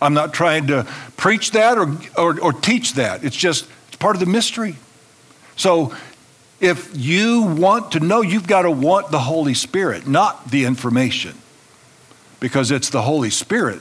I'm 0.03 0.15
not 0.15 0.33
trying 0.33 0.69
to 0.69 0.85
preach 1.17 1.51
that 1.53 1.77
or, 1.77 1.99
or, 2.17 2.41
or, 2.41 2.53
teach 2.53 2.95
that. 2.95 3.23
It's 3.25 3.37
just 3.37 3.69
it's 3.89 3.97
part 3.97 4.17
of 4.17 4.21
the 4.21 4.27
mystery. 4.27 4.77
So 5.57 5.95
if 6.59 6.91
you 6.95 7.43
want 7.43 7.93
to 7.93 8.01
know, 8.01 8.23
you've 8.23 8.47
got 8.47 8.63
to 8.63 8.71
want 8.71 9.11
the 9.11 9.19
Holy 9.19 9.55
Spirit, 9.55 10.07
not 10.07 10.51
the 10.51 10.65
information. 10.65 11.37
Because 12.39 12.71
it's 12.71 12.89
the 12.89 13.03
Holy 13.03 13.29
Spirit 13.29 13.81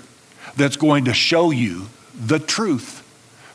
that's 0.58 0.76
going 0.76 1.06
to 1.06 1.14
show 1.14 1.52
you 1.52 1.88
the 2.14 2.40
truth. 2.40 3.06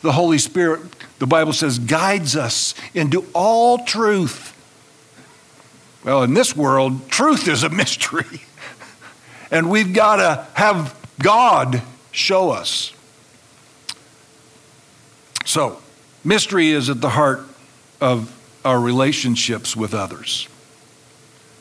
The 0.01 0.13
Holy 0.13 0.39
Spirit, 0.39 0.81
the 1.19 1.27
Bible 1.27 1.53
says, 1.53 1.79
guides 1.79 2.37
us 2.37 2.75
into 2.95 3.27
all 3.35 3.85
truth. 3.85 4.53
Well, 6.05 6.23
in 6.23 6.33
this 6.33 6.57
world, 6.57 7.11
truth 7.11 7.49
is 7.49 7.63
a 7.63 7.69
mystery. 7.71 8.43
and 9.51 9.71
we've 9.71 9.93
got 9.93 10.17
to 10.17 10.47
have 10.55 10.95
God 11.21 11.83
show 12.11 12.51
us. 12.51 12.93
So, 15.45 15.81
mystery 16.25 16.71
is 16.71 16.89
at 16.89 17.01
the 17.01 17.11
heart 17.11 17.47
of 18.01 18.31
our 18.65 18.81
relationships 18.81 19.77
with 19.77 19.95
others. 19.95 20.49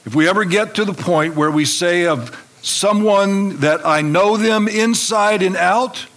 If 0.06 0.16
we 0.16 0.28
ever 0.28 0.46
get 0.46 0.76
to 0.76 0.86
the 0.86 0.94
point 0.94 1.36
where 1.36 1.52
we 1.52 1.66
say 1.66 2.08
of 2.08 2.39
someone 2.62 3.58
that 3.58 3.86
I 3.86 4.02
know 4.02 4.38
them 4.38 4.68
inside 4.68 5.42
and 5.42 5.56
out, 5.56 6.08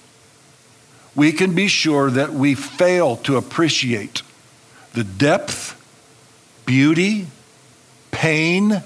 we 1.15 1.33
can 1.33 1.55
be 1.55 1.67
sure 1.67 2.11
that 2.11 2.33
we 2.33 2.55
fail 2.55 3.17
to 3.19 3.37
appreciate 3.37 4.23
the 4.93 5.05
depth, 5.05 5.75
beauty, 6.67 7.27
pain, 8.11 8.83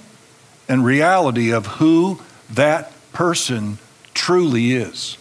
and 0.69 0.85
reality 0.85 1.53
of 1.53 1.67
who 1.67 2.21
that 2.51 2.93
person 3.13 3.79
truly 4.15 4.73
is. 4.73 5.17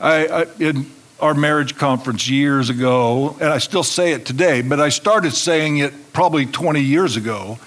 I, 0.00 0.26
I, 0.26 0.46
in 0.58 0.90
our 1.20 1.34
marriage 1.34 1.76
conference 1.76 2.28
years 2.28 2.68
ago, 2.68 3.36
and 3.40 3.48
I 3.48 3.58
still 3.58 3.82
say 3.82 4.12
it 4.12 4.26
today, 4.26 4.60
but 4.62 4.80
I 4.80 4.90
started 4.90 5.32
saying 5.32 5.78
it 5.78 6.12
probably 6.12 6.46
20 6.46 6.80
years 6.80 7.16
ago. 7.16 7.58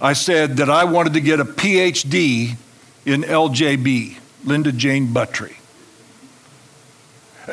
I 0.00 0.12
said 0.12 0.56
that 0.58 0.70
I 0.70 0.84
wanted 0.84 1.14
to 1.14 1.20
get 1.20 1.40
a 1.40 1.44
PhD 1.44 2.56
in 3.04 3.22
LJB, 3.22 4.16
Linda 4.44 4.72
Jane 4.72 5.08
Buttry. 5.08 5.54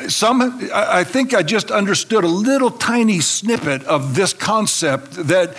Some, 0.08 0.68
I 0.74 1.04
think 1.04 1.32
I 1.32 1.42
just 1.42 1.70
understood 1.70 2.22
a 2.22 2.28
little 2.28 2.70
tiny 2.70 3.20
snippet 3.20 3.82
of 3.84 4.14
this 4.14 4.34
concept 4.34 5.12
that 5.12 5.56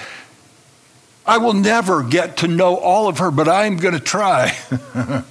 I 1.28 1.38
will 1.40 1.54
never 1.54 2.04
get 2.04 2.38
to 2.38 2.48
know 2.48 2.78
all 2.78 3.10
of 3.10 3.18
her, 3.18 3.32
but 3.32 3.50
I'm 3.50 3.76
going 3.76 3.94
to 3.94 4.00
try. 4.00 4.58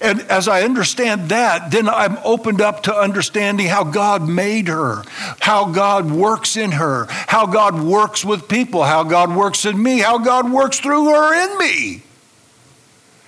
and 0.00 0.20
as 0.22 0.48
I 0.48 0.62
understand 0.62 1.28
that, 1.28 1.70
then 1.70 1.86
I'm 1.86 2.16
opened 2.24 2.62
up 2.62 2.84
to 2.84 2.94
understanding 2.94 3.66
how 3.66 3.84
God 3.84 4.26
made 4.26 4.68
her, 4.68 5.02
how 5.40 5.66
God 5.66 6.10
works 6.10 6.56
in 6.56 6.72
her, 6.72 7.06
how 7.10 7.44
God 7.46 7.78
works 7.82 8.24
with 8.24 8.48
people, 8.48 8.84
how 8.84 9.04
God 9.04 9.36
works 9.36 9.66
in 9.66 9.80
me, 9.82 9.98
how 9.98 10.16
God 10.16 10.50
works 10.50 10.80
through 10.80 11.10
her 11.10 11.34
in 11.44 11.58
me. 11.58 12.02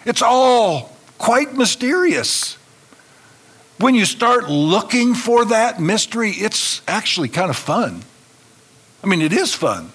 It's 0.06 0.22
all 0.22 0.96
quite 1.18 1.54
mysterious 1.54 2.56
when 3.78 3.94
you 3.94 4.04
start 4.04 4.48
looking 4.48 5.14
for 5.14 5.44
that 5.46 5.80
mystery, 5.80 6.30
it's 6.30 6.82
actually 6.88 7.28
kind 7.28 7.50
of 7.50 7.56
fun. 7.56 8.02
I 9.02 9.06
mean, 9.06 9.22
it 9.22 9.32
is 9.32 9.54
fun 9.54 9.92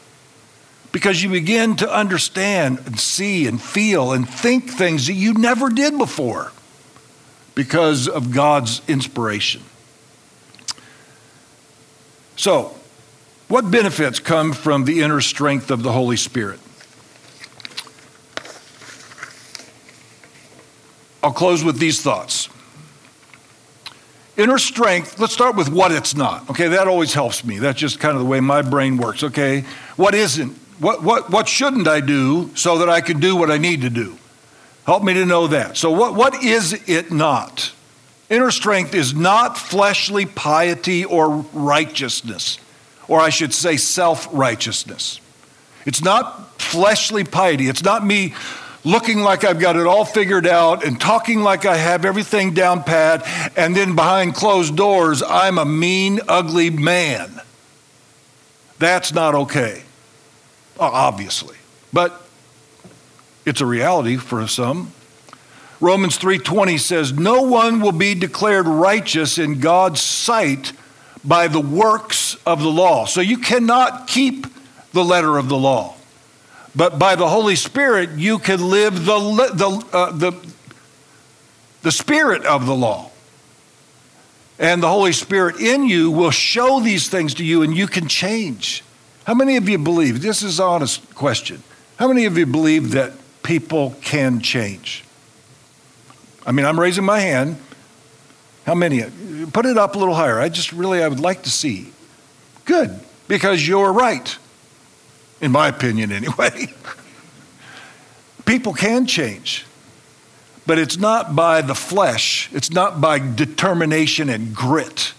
because 0.94 1.24
you 1.24 1.28
begin 1.28 1.76
to 1.76 1.92
understand 1.92 2.80
and 2.86 2.98
see 2.98 3.48
and 3.48 3.62
feel 3.62 4.14
and 4.14 4.30
think 4.30 4.70
things 4.70 5.08
that 5.08 5.14
you 5.14 5.34
never 5.34 5.70
did 5.70 5.98
before 5.98 6.54
because 7.56 8.08
of 8.08 8.32
God's 8.32 8.82
inspiration. 8.88 9.64
So, 12.36 12.76
what 13.48 13.70
benefits 13.70 14.20
come 14.20 14.54
from 14.54 14.86
the 14.86 15.02
inner 15.02 15.20
strength 15.20 15.72
of 15.72 15.84
the 15.84 15.92
Holy 15.92 16.16
Spirit? 16.16 16.60
I'll 21.24 21.34
close 21.34 21.64
with 21.64 21.80
these 21.80 22.02
thoughts. 22.02 22.50
Inner 24.36 24.58
strength, 24.58 25.20
let's 25.20 25.34
start 25.34 25.56
with 25.56 25.70
what 25.70 25.92
it's 25.92 26.16
not. 26.16 26.50
Okay, 26.50 26.68
that 26.70 26.88
always 26.88 27.14
helps 27.14 27.44
me. 27.46 27.60
That's 27.60 27.80
just 27.80 28.00
kind 28.00 28.16
of 28.16 28.22
the 28.22 28.28
way 28.28 28.40
my 28.40 28.62
brain 28.62 28.98
works. 28.98 29.24
Okay, 29.24 29.62
what 29.96 30.14
isn't? 30.14 30.62
What, 30.80 31.04
what, 31.04 31.30
what 31.30 31.48
shouldn't 31.48 31.88
I 31.88 32.02
do 32.02 32.56
so 32.56 32.80
that 32.80 32.90
I 32.90 33.02
can 33.02 33.20
do 33.20 33.36
what 33.36 33.52
I 33.52 33.58
need 33.58 33.82
to 33.82 33.90
do? 33.90 34.18
Help 34.86 35.04
me 35.04 35.14
to 35.14 35.26
know 35.26 35.48
that. 35.48 35.78
So, 35.78 35.92
what, 35.92 36.16
what 36.16 36.44
is 36.44 36.74
it 36.88 37.12
not? 37.12 37.72
Inner 38.30 38.52
strength 38.52 38.94
is 38.94 39.14
not 39.14 39.58
fleshly 39.58 40.26
piety 40.26 41.06
or 41.06 41.30
righteousness, 41.54 42.58
or 43.08 43.20
I 43.20 43.30
should 43.30 43.54
say 43.54 43.78
self 43.78 44.28
righteousness. 44.32 45.20
It's 45.86 46.04
not 46.04 46.62
fleshly 46.62 47.24
piety. 47.24 47.68
It's 47.68 47.84
not 47.84 48.06
me 48.06 48.34
looking 48.84 49.22
like 49.22 49.44
I've 49.44 49.60
got 49.60 49.76
it 49.76 49.88
all 49.88 50.06
figured 50.06 50.48
out 50.48 50.84
and 50.84 51.00
talking 51.00 51.42
like 51.42 51.66
I 51.66 51.78
have 51.78 52.06
everything 52.06 52.54
down 52.54 52.84
pat, 52.84 53.26
and 53.58 53.76
then 53.76 53.96
behind 53.96 54.36
closed 54.36 54.76
doors, 54.76 55.24
I'm 55.24 55.58
a 55.58 55.66
mean, 55.66 56.20
ugly 56.28 56.70
man. 56.70 57.42
That's 58.80 59.14
not 59.14 59.36
okay, 59.36 59.84
obviously. 60.80 61.58
But 61.92 62.22
it's 63.46 63.62
a 63.62 63.66
reality 63.66 64.18
for 64.18 64.48
some. 64.48 64.92
Romans 65.80 66.18
3:20 66.18 66.78
says 66.78 67.12
no 67.12 67.42
one 67.42 67.82
will 67.82 67.92
be 67.92 68.16
declared 68.16 68.68
righteous 68.68 69.38
in 69.38 69.60
God's 69.60 70.02
sight 70.02 70.72
by 71.24 71.48
the 71.48 71.60
works 71.60 72.38
of 72.46 72.62
the 72.62 72.70
law. 72.70 73.06
So 73.06 73.22
you 73.22 73.38
cannot 73.38 74.08
keep 74.08 74.48
the 74.94 75.04
letter 75.04 75.38
of 75.38 75.50
the 75.50 75.58
law. 75.58 75.96
But 76.76 76.98
by 76.98 77.16
the 77.16 77.28
Holy 77.28 77.56
Spirit, 77.56 78.12
you 78.12 78.40
can 78.40 78.70
live 78.70 79.06
the, 79.06 79.20
the, 79.54 79.86
uh, 79.96 80.12
the, 80.12 80.34
the 81.84 81.92
spirit 81.92 82.46
of 82.46 82.66
the 82.66 82.76
law. 82.76 83.12
And 84.58 84.82
the 84.82 84.90
Holy 84.90 85.14
Spirit 85.14 85.60
in 85.60 85.88
you 85.88 86.10
will 86.10 86.32
show 86.32 86.80
these 86.80 87.10
things 87.10 87.34
to 87.36 87.44
you, 87.44 87.62
and 87.62 87.76
you 87.76 87.88
can 87.88 88.08
change. 88.08 88.84
How 89.26 89.34
many 89.34 89.58
of 89.58 89.70
you 89.70 89.78
believe? 89.78 90.22
This 90.22 90.44
is 90.44 90.60
honest 90.60 91.16
question. 91.16 91.64
How 91.98 92.08
many 92.08 92.26
of 92.26 92.38
you 92.38 92.46
believe 92.46 92.92
that 92.92 93.14
people 93.44 93.96
can 94.02 94.42
change? 94.42 95.04
I 96.46 96.52
mean, 96.52 96.66
I'm 96.66 96.80
raising 96.80 97.06
my 97.06 97.20
hand. 97.20 97.58
How 98.66 98.76
many? 98.76 99.04
Put 99.52 99.66
it 99.66 99.78
up 99.78 99.96
a 99.96 100.00
little 100.00 100.16
higher. 100.16 100.40
I 100.40 100.50
just 100.50 100.74
really, 100.74 101.04
I 101.04 101.08
would 101.08 101.20
like 101.20 101.44
to 101.44 101.50
see. 101.50 101.92
Good, 102.66 103.00
because 103.28 103.68
you're 103.68 103.92
right 103.92 104.38
in 105.44 105.52
my 105.52 105.68
opinion, 105.68 106.12
anyway. 106.22 106.74
People 108.46 108.74
can 108.74 109.06
change, 109.06 109.66
but 110.66 110.80
it's 110.80 110.98
not 110.98 111.36
by 111.36 111.62
the 111.62 111.76
flesh, 111.76 112.50
it's 112.52 112.72
not 112.72 113.00
by 113.00 113.20
determination 113.20 114.30
and 114.30 114.56
grit. 114.56 115.14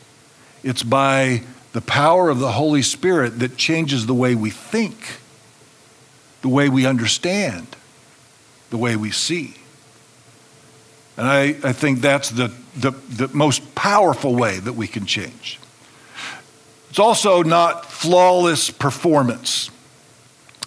It's 0.62 0.82
by 0.82 1.42
the 1.74 1.80
power 1.80 2.30
of 2.30 2.38
the 2.38 2.52
Holy 2.52 2.82
Spirit 2.82 3.40
that 3.40 3.56
changes 3.56 4.06
the 4.06 4.14
way 4.14 4.36
we 4.36 4.48
think, 4.48 5.18
the 6.40 6.48
way 6.48 6.68
we 6.68 6.86
understand, 6.86 7.66
the 8.70 8.78
way 8.78 8.94
we 8.94 9.10
see. 9.10 9.56
And 11.16 11.26
I, 11.26 11.42
I 11.64 11.72
think 11.72 12.00
that's 12.00 12.30
the, 12.30 12.52
the, 12.76 12.92
the 13.10 13.28
most 13.34 13.74
powerful 13.74 14.36
way 14.36 14.60
that 14.60 14.74
we 14.74 14.86
can 14.86 15.04
change. 15.04 15.58
It's 16.90 17.00
also 17.00 17.42
not 17.42 17.86
flawless 17.86 18.70
performance 18.70 19.68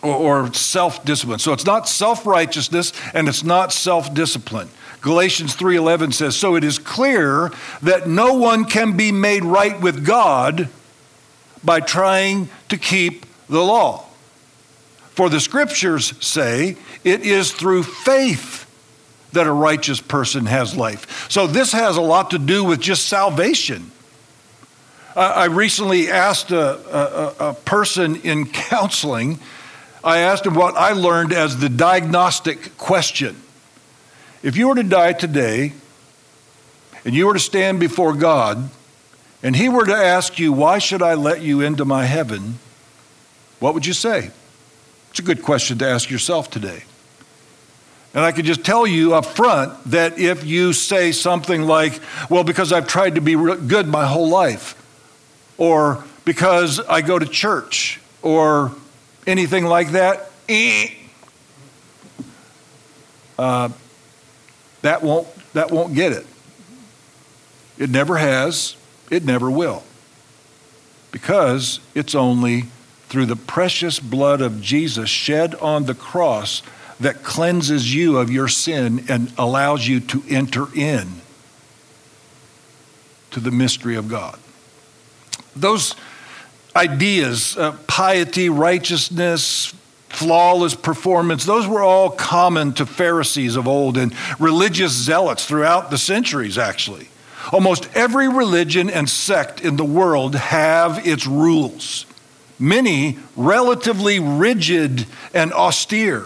or, 0.04 0.54
self 0.54 1.06
discipline. 1.06 1.39
So 1.39 1.54
it's 1.54 1.65
not 1.65 1.88
self 1.88 2.26
righteousness 2.26 2.91
and 3.13 3.30
it's 3.30 3.46
not 3.46 3.72
self 3.72 4.13
discipline. 4.13 4.67
Galatians 5.00 5.56
3:11 5.56 6.12
says, 6.12 6.36
"So 6.36 6.56
it 6.56 6.65
is 6.65 6.80
clear 6.80 7.52
that 7.82 8.10
no 8.10 8.34
one 8.34 8.65
can 8.65 8.98
be 8.98 9.13
made 9.13 9.46
right 9.46 9.80
with 9.80 10.06
God 10.06 10.70
by 11.67 11.82
trying 11.82 12.49
to 12.69 12.77
keep 12.77 13.27
the 13.47 13.63
law. 13.63 14.06
For 15.12 15.30
the 15.30 15.39
scriptures 15.39 16.13
say, 16.25 16.77
it 17.03 17.21
is 17.21 17.51
through 17.51 17.84
faith 17.84 18.63
that 19.34 19.45
a 19.45 19.51
righteous 19.51 20.01
person 20.01 20.47
has 20.47 20.75
life." 20.75 21.30
So 21.30 21.45
this 21.45 21.73
has 21.73 21.97
a 21.97 22.01
lot 22.01 22.32
to 22.32 22.39
do 22.39 22.63
with 22.63 22.80
just 22.80 23.08
salvation. 23.08 23.91
I 25.15 25.45
recently 25.45 26.10
asked 26.10 26.51
a, 26.51 27.36
a, 27.41 27.49
a 27.49 27.53
person 27.53 28.17
in 28.17 28.45
counseling 28.45 29.39
I 30.08 30.19
asked 30.19 30.45
him 30.45 30.53
what 30.53 30.75
I 30.75 30.93
learned 30.93 31.34
as 31.34 31.58
the 31.58 31.67
diagnostic 31.67 32.77
question. 32.77 33.36
If 34.41 34.56
you 34.56 34.69
were 34.69 34.75
to 34.75 34.84
die 34.84 35.12
today 35.12 35.73
and 37.03 37.13
you 37.13 37.25
were 37.25 37.34
to 37.34 37.39
stand 37.39 37.82
before 37.82 38.13
God 38.13 38.69
and 39.43 39.56
he 39.56 39.69
were 39.69 39.86
to 39.86 39.95
ask 39.95 40.39
you, 40.39 40.52
Why 40.52 40.80
should 40.80 41.02
I 41.02 41.13
let 41.13 41.41
you 41.41 41.62
into 41.62 41.86
my 41.86 42.06
heaven? 42.06 42.60
What 43.60 43.73
would 43.73 43.86
you 43.86 43.93
say? 43.93 44.32
It's 45.10 45.19
a 45.19 45.23
good 45.23 45.41
question 45.41 45.78
to 45.80 45.88
ask 45.88 46.10
yourself 46.10 46.50
today. 46.50 46.84
And 48.13 48.23
I 48.23 48.32
can 48.32 48.45
just 48.45 48.63
tell 48.63 48.88
you 48.88 49.13
up 49.13 49.26
front 49.26 49.84
that 49.91 50.17
if 50.17 50.43
you 50.43 50.73
say 50.73 51.12
something 51.12 51.63
like, 51.63 52.00
Well, 52.30 52.43
because 52.43 52.71
I've 52.71 52.88
tried 52.88 53.15
to 53.15 53.21
be 53.21 53.36
good 53.36 53.88
my 53.88 54.06
whole 54.06 54.30
life, 54.30 54.76
or 55.58 56.04
because 56.26 56.80
I 56.80 57.02
go 57.02 57.19
to 57.19 57.26
church, 57.26 58.00
or 58.21 58.71
anything 59.26 59.65
like 59.65 59.91
that, 59.91 60.32
eh. 60.50 60.89
uh, 63.38 63.69
that 64.82 65.04
won't 65.04 65.28
that 65.54 65.71
won't 65.71 65.93
get 65.93 66.12
it. 66.12 66.26
It 67.78 67.89
never 67.89 68.17
has. 68.17 68.76
It 69.10 69.24
never 69.24 69.50
will. 69.50 69.84
Because 71.12 71.80
it's 71.96 72.15
only 72.15 72.65
through 73.08 73.26
the 73.26 73.36
precious 73.36 74.00
blood 74.00 74.41
of 74.41 74.62
Jesus 74.62 75.10
shed 75.10 75.56
on 75.56 75.86
the 75.86 75.96
cross 75.96 76.62
that 77.00 77.24
cleanses 77.24 77.93
you 77.93 78.17
of 78.17 78.30
your 78.30 78.48
sin 78.48 79.06
and 79.08 79.32
allows 79.38 79.88
you 79.88 80.00
to 80.00 80.24
enter 80.30 80.67
in 80.76 81.22
to 83.32 83.39
the 83.39 83.52
mystery 83.52 83.96
of 83.96 84.10
God. 84.10 84.38
Those 85.56 85.96
ideas, 86.76 87.58
uh, 87.58 87.78
piety, 87.88 88.50
righteousness, 88.50 89.74
flawless 90.10 90.76
performance, 90.76 91.46
those 91.46 91.67
were 91.67 91.82
all 91.82 92.10
common 92.10 92.74
to 92.74 92.86
Pharisees 92.86 93.56
of 93.56 93.67
old 93.67 93.98
and 93.98 94.13
religious 94.39 94.91
zealots 94.91 95.46
throughout 95.46 95.91
the 95.91 95.98
centuries, 95.98 96.58
actually. 96.58 97.10
Almost 97.51 97.89
every 97.95 98.27
religion 98.27 98.89
and 98.89 99.10
sect 99.10 99.62
in 99.62 99.77
the 99.77 99.86
world 99.86 100.36
have 100.36 101.05
its 101.07 101.25
rules, 101.25 102.05
many 102.60 103.17
relatively 103.36 104.19
rigid 104.19 105.05
and 105.33 105.53
austere. 105.53 106.25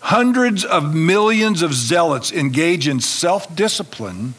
Hundreds 0.00 0.64
of 0.64 0.94
millions 0.94 1.62
of 1.62 1.74
zealots 1.74 2.32
engage 2.32 2.86
in 2.86 3.00
self 3.00 3.54
discipline 3.54 4.34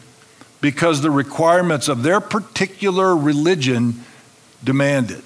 because 0.60 1.02
the 1.02 1.10
requirements 1.10 1.88
of 1.88 2.02
their 2.02 2.20
particular 2.20 3.16
religion 3.16 4.04
demand 4.64 5.10
it. 5.10 5.24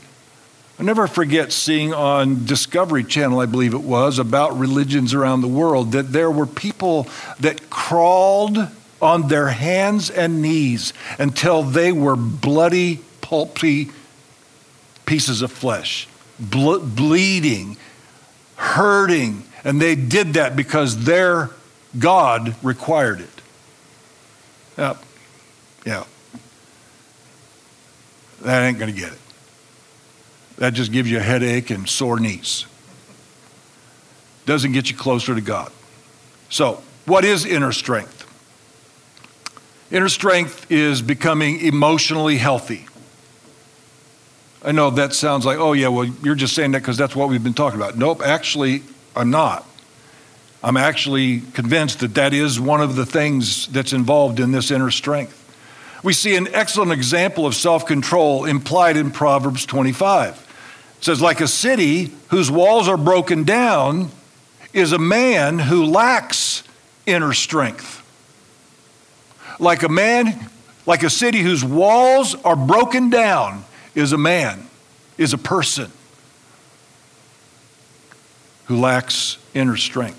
I 0.79 0.83
never 0.85 1.07
forget 1.07 1.53
seeing 1.53 1.95
on 1.95 2.45
Discovery 2.45 3.05
Channel, 3.05 3.41
I 3.41 3.47
believe 3.47 3.73
it 3.73 3.83
was, 3.83 4.19
about 4.19 4.59
religions 4.59 5.15
around 5.15 5.41
the 5.41 5.49
world, 5.49 5.93
that 5.93 6.13
there 6.13 6.31
were 6.31 6.47
people 6.47 7.07
that 7.39 7.71
crawled 7.71 8.69
on 9.03 9.29
their 9.29 9.49
hands 9.49 10.09
and 10.09 10.41
knees 10.41 10.93
until 11.19 11.63
they 11.63 11.93
were 11.93 12.17
bloody, 12.17 13.01
pulpy 13.21 13.91
pieces 15.05 15.43
of 15.43 15.51
flesh, 15.51 16.09
ble- 16.39 16.81
bleeding, 16.81 17.77
hurting. 18.57 19.43
And 19.65 19.81
they 19.81 19.97
did 19.97 20.35
that 20.35 20.57
because 20.57 21.05
their 21.05 21.51
God 21.99 22.55
required 22.63 23.21
it. 23.21 23.29
Yeah. 24.79 24.97
Yeah. 25.85 26.05
That 28.43 28.63
ain't 28.63 28.79
going 28.79 28.93
to 28.93 28.99
get 28.99 29.13
it. 29.13 29.19
That 30.57 30.75
just 30.75 30.93
gives 30.93 31.11
you 31.11 31.19
a 31.19 31.23
headache 31.23 31.71
and 31.71 31.89
sore 31.89 32.21
knees. 32.21 32.67
Doesn't 34.47 34.73
get 34.73 34.91
you 34.91 34.97
closer 34.97 35.35
to 35.35 35.41
God. 35.41 35.73
So, 36.51 36.83
what 37.07 37.25
is 37.25 37.45
inner 37.45 37.73
strength? 37.73 38.22
Inner 39.93 40.09
strength 40.09 40.73
is 40.73 41.03
becoming 41.03 41.61
emotionally 41.61 42.39
healthy. 42.39 42.87
I 44.65 44.73
know 44.73 44.89
that 44.89 45.13
sounds 45.13 45.45
like, 45.45 45.59
oh, 45.59 45.75
yeah, 45.75 45.89
well, 45.89 46.07
you're 46.07 46.35
just 46.35 46.55
saying 46.55 46.71
that 46.71 46.79
because 46.79 46.97
that's 46.97 47.15
what 47.15 47.29
we've 47.29 47.45
been 47.45 47.53
talking 47.53 47.79
about. 47.79 47.99
Nope, 47.99 48.23
actually, 48.25 48.85
I'm 49.15 49.29
not. 49.29 49.69
I'm 50.63 50.79
actually 50.79 51.41
convinced 51.53 52.01
that 52.01 52.15
that 52.15 52.33
is 52.33 52.59
one 52.59 52.81
of 52.81 52.97
the 52.97 53.05
things 53.05 53.67
that's 53.67 53.93
involved 53.93 54.41
in 54.41 54.51
this 54.51 54.71
inner 54.71 54.91
strength. 54.91 55.39
We 56.03 56.15
see 56.15 56.37
an 56.37 56.49
excellent 56.55 56.93
example 56.93 57.47
of 57.47 57.55
self 57.55 57.85
control 57.85 58.47
implied 58.47 58.97
in 58.97 59.11
Proverbs 59.11 59.67
25. 59.67 60.49
It 60.99 61.05
says, 61.05 61.21
like 61.21 61.43
a 61.43 61.49
city 61.49 62.13
whose 62.29 62.51
walls 62.51 62.89
are 62.89 62.97
broken 62.97 63.45
down 63.45 64.11
is 64.73 64.93
a 64.93 64.99
man 64.99 65.59
who 65.59 65.85
lacks 65.85 66.63
inner 67.05 67.35
strength. 67.35 68.02
Like 69.63 69.85
a 69.85 69.89
man, 69.89 70.51
like 70.87 71.05
a 71.05 71.09
city 71.09 71.39
whose 71.39 71.65
walls 71.65 72.35
are 72.35 72.57
broken 72.57 73.11
down 73.11 73.65
is 73.95 74.13
a 74.13 74.19
man, 74.19 74.69
is 75.17 75.33
a 75.33 75.39
person 75.39 75.93
who 78.65 78.81
lacks 78.81 79.39
inner 79.55 79.77
strength. 79.77 80.19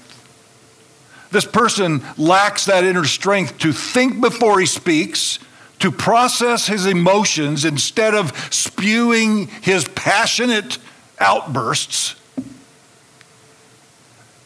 This 1.32 1.44
person 1.44 2.06
lacks 2.18 2.68
that 2.68 2.86
inner 2.86 3.04
strength 3.04 3.58
to 3.58 3.74
think 3.74 4.22
before 4.22 4.62
he 4.62 4.66
speaks, 4.66 5.40
to 5.80 5.92
process 5.92 6.68
his 6.68 6.86
emotions 6.86 7.66
instead 7.66 8.16
of 8.16 8.32
spewing 8.50 9.48
his 9.62 9.86
passionate 9.90 10.78
outbursts. 11.20 12.16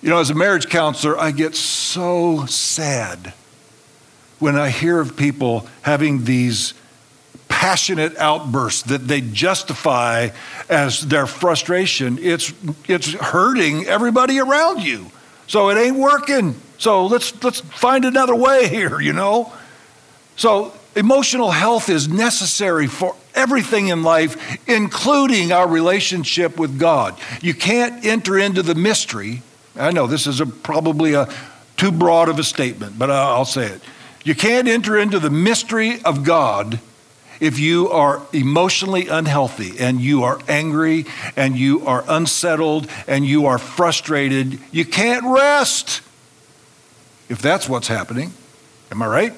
You 0.01 0.09
know, 0.09 0.17
as 0.17 0.31
a 0.31 0.35
marriage 0.35 0.69
counselor, 0.69 1.19
I 1.19 1.29
get 1.29 1.53
so 1.53 2.47
sad 2.47 3.35
when 4.39 4.55
I 4.55 4.69
hear 4.69 4.99
of 4.99 5.17
people 5.17 5.67
having 5.81 6.25
these 6.25 6.73
passionate 7.47 8.15
outbursts 8.17 8.83
that 8.83 9.07
they 9.07 9.21
justify 9.21 10.29
as 10.69 11.01
their 11.01 11.25
frustration. 11.25 12.19
It's, 12.21 12.53
it's 12.87 13.13
hurting 13.13 13.85
everybody 13.85 14.39
around 14.39 14.83
you. 14.83 15.07
So 15.47 15.69
it 15.69 15.77
ain't 15.77 15.97
working. 15.97 16.55
So 16.77 17.05
let's, 17.07 17.41
let's 17.43 17.61
find 17.61 18.05
another 18.05 18.35
way 18.35 18.67
here, 18.67 18.99
you 18.99 19.13
know? 19.13 19.53
So 20.35 20.73
emotional 20.95 21.51
health 21.51 21.89
is 21.89 22.07
necessary 22.07 22.87
for 22.87 23.15
everything 23.33 23.87
in 23.87 24.03
life, 24.03 24.67
including 24.67 25.51
our 25.51 25.67
relationship 25.67 26.57
with 26.59 26.77
God. 26.77 27.17
You 27.41 27.53
can't 27.53 28.05
enter 28.05 28.37
into 28.37 28.61
the 28.61 28.75
mystery. 28.75 29.41
I 29.75 29.91
know 29.91 30.07
this 30.07 30.27
is 30.27 30.41
a, 30.41 30.45
probably 30.45 31.13
a 31.13 31.27
too 31.77 31.91
broad 31.91 32.29
of 32.29 32.39
a 32.39 32.43
statement, 32.43 32.99
but 32.99 33.09
I'll 33.09 33.45
say 33.45 33.67
it. 33.67 33.81
You 34.27 34.35
can't 34.35 34.67
enter 34.67 34.97
into 34.97 35.19
the 35.19 35.29
mystery 35.29 36.01
of 36.03 36.25
God 36.25 36.81
if 37.39 37.59
you 37.59 37.89
are 37.89 38.21
emotionally 38.33 39.07
unhealthy 39.07 39.79
and 39.79 40.01
you 40.01 40.23
are 40.23 40.37
angry 40.49 41.05
and 41.37 41.57
you 41.57 41.85
are 41.87 42.03
unsettled 42.09 42.89
and 43.07 43.25
you 43.25 43.45
are 43.45 43.57
frustrated. 43.57 44.59
You 44.69 44.83
can't 44.83 45.23
rest 45.23 46.01
if 47.29 47.41
that's 47.41 47.69
what's 47.69 47.87
happening. 47.87 48.33
Am 48.91 49.01
I 49.01 49.07
right? 49.07 49.33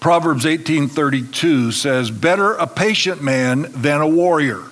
Proverbs 0.00 0.46
18:32 0.46 1.72
says, 1.72 2.10
"Better 2.10 2.54
a 2.54 2.66
patient 2.66 3.22
man 3.22 3.70
than 3.74 4.00
a 4.00 4.08
warrior, 4.08 4.62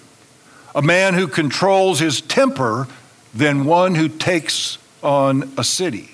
a 0.74 0.80
man 0.80 1.12
who 1.12 1.28
controls 1.28 1.98
his 1.98 2.22
temper 2.22 2.88
than 3.34 3.66
one 3.66 3.94
who 3.94 4.08
takes 4.08 4.78
on 5.02 5.52
a 5.56 5.64
city." 5.64 6.10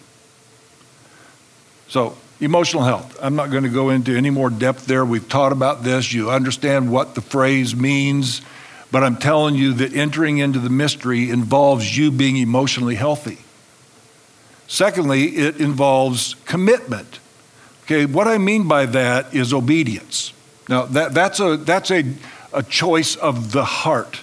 So, 1.89 2.17
emotional 2.41 2.83
health. 2.83 3.17
I'm 3.23 3.37
not 3.37 3.51
going 3.51 3.63
to 3.63 3.69
go 3.69 3.91
into 3.91 4.17
any 4.17 4.31
more 4.31 4.51
depth 4.51 4.87
there. 4.87 5.05
We've 5.05 5.29
taught 5.29 5.53
about 5.53 5.83
this. 5.83 6.13
You 6.13 6.31
understand 6.31 6.91
what 6.91 7.15
the 7.15 7.21
phrase 7.21 7.75
means. 7.77 8.43
But 8.91 9.03
I'm 9.03 9.17
telling 9.17 9.55
you 9.57 9.73
that 9.75 9.95
entering 9.95 10.39
into 10.39 10.59
the 10.59 10.71
mystery 10.71 11.31
involves 11.31 11.97
you 11.97 12.11
being 12.11 12.37
emotionally 12.37 12.95
healthy. 12.95 13.39
Secondly, 14.67 15.25
it 15.37 15.57
involves 15.57 16.37
commitment. 16.45 17.19
Okay, 17.85 18.07
what 18.07 18.27
I 18.27 18.39
mean 18.39 18.67
by 18.67 18.87
that 18.87 19.35
is 19.35 19.53
obedience. 19.53 20.33
Now, 20.69 20.87
that, 20.87 21.13
that's, 21.13 21.39
a, 21.41 21.57
that's 21.57 21.91
a, 21.91 22.15
a 22.53 22.63
choice 22.63 23.17
of 23.17 23.53
the 23.53 23.65
heart. 23.65 24.21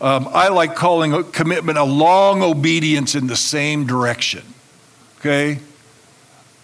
Um, 0.00 0.28
I 0.32 0.48
like 0.48 0.76
calling 0.76 1.12
a 1.12 1.24
commitment 1.24 1.76
a 1.76 1.84
long 1.84 2.42
obedience 2.42 3.14
in 3.14 3.26
the 3.26 3.36
same 3.36 3.86
direction. 3.86 4.44
Okay? 5.18 5.58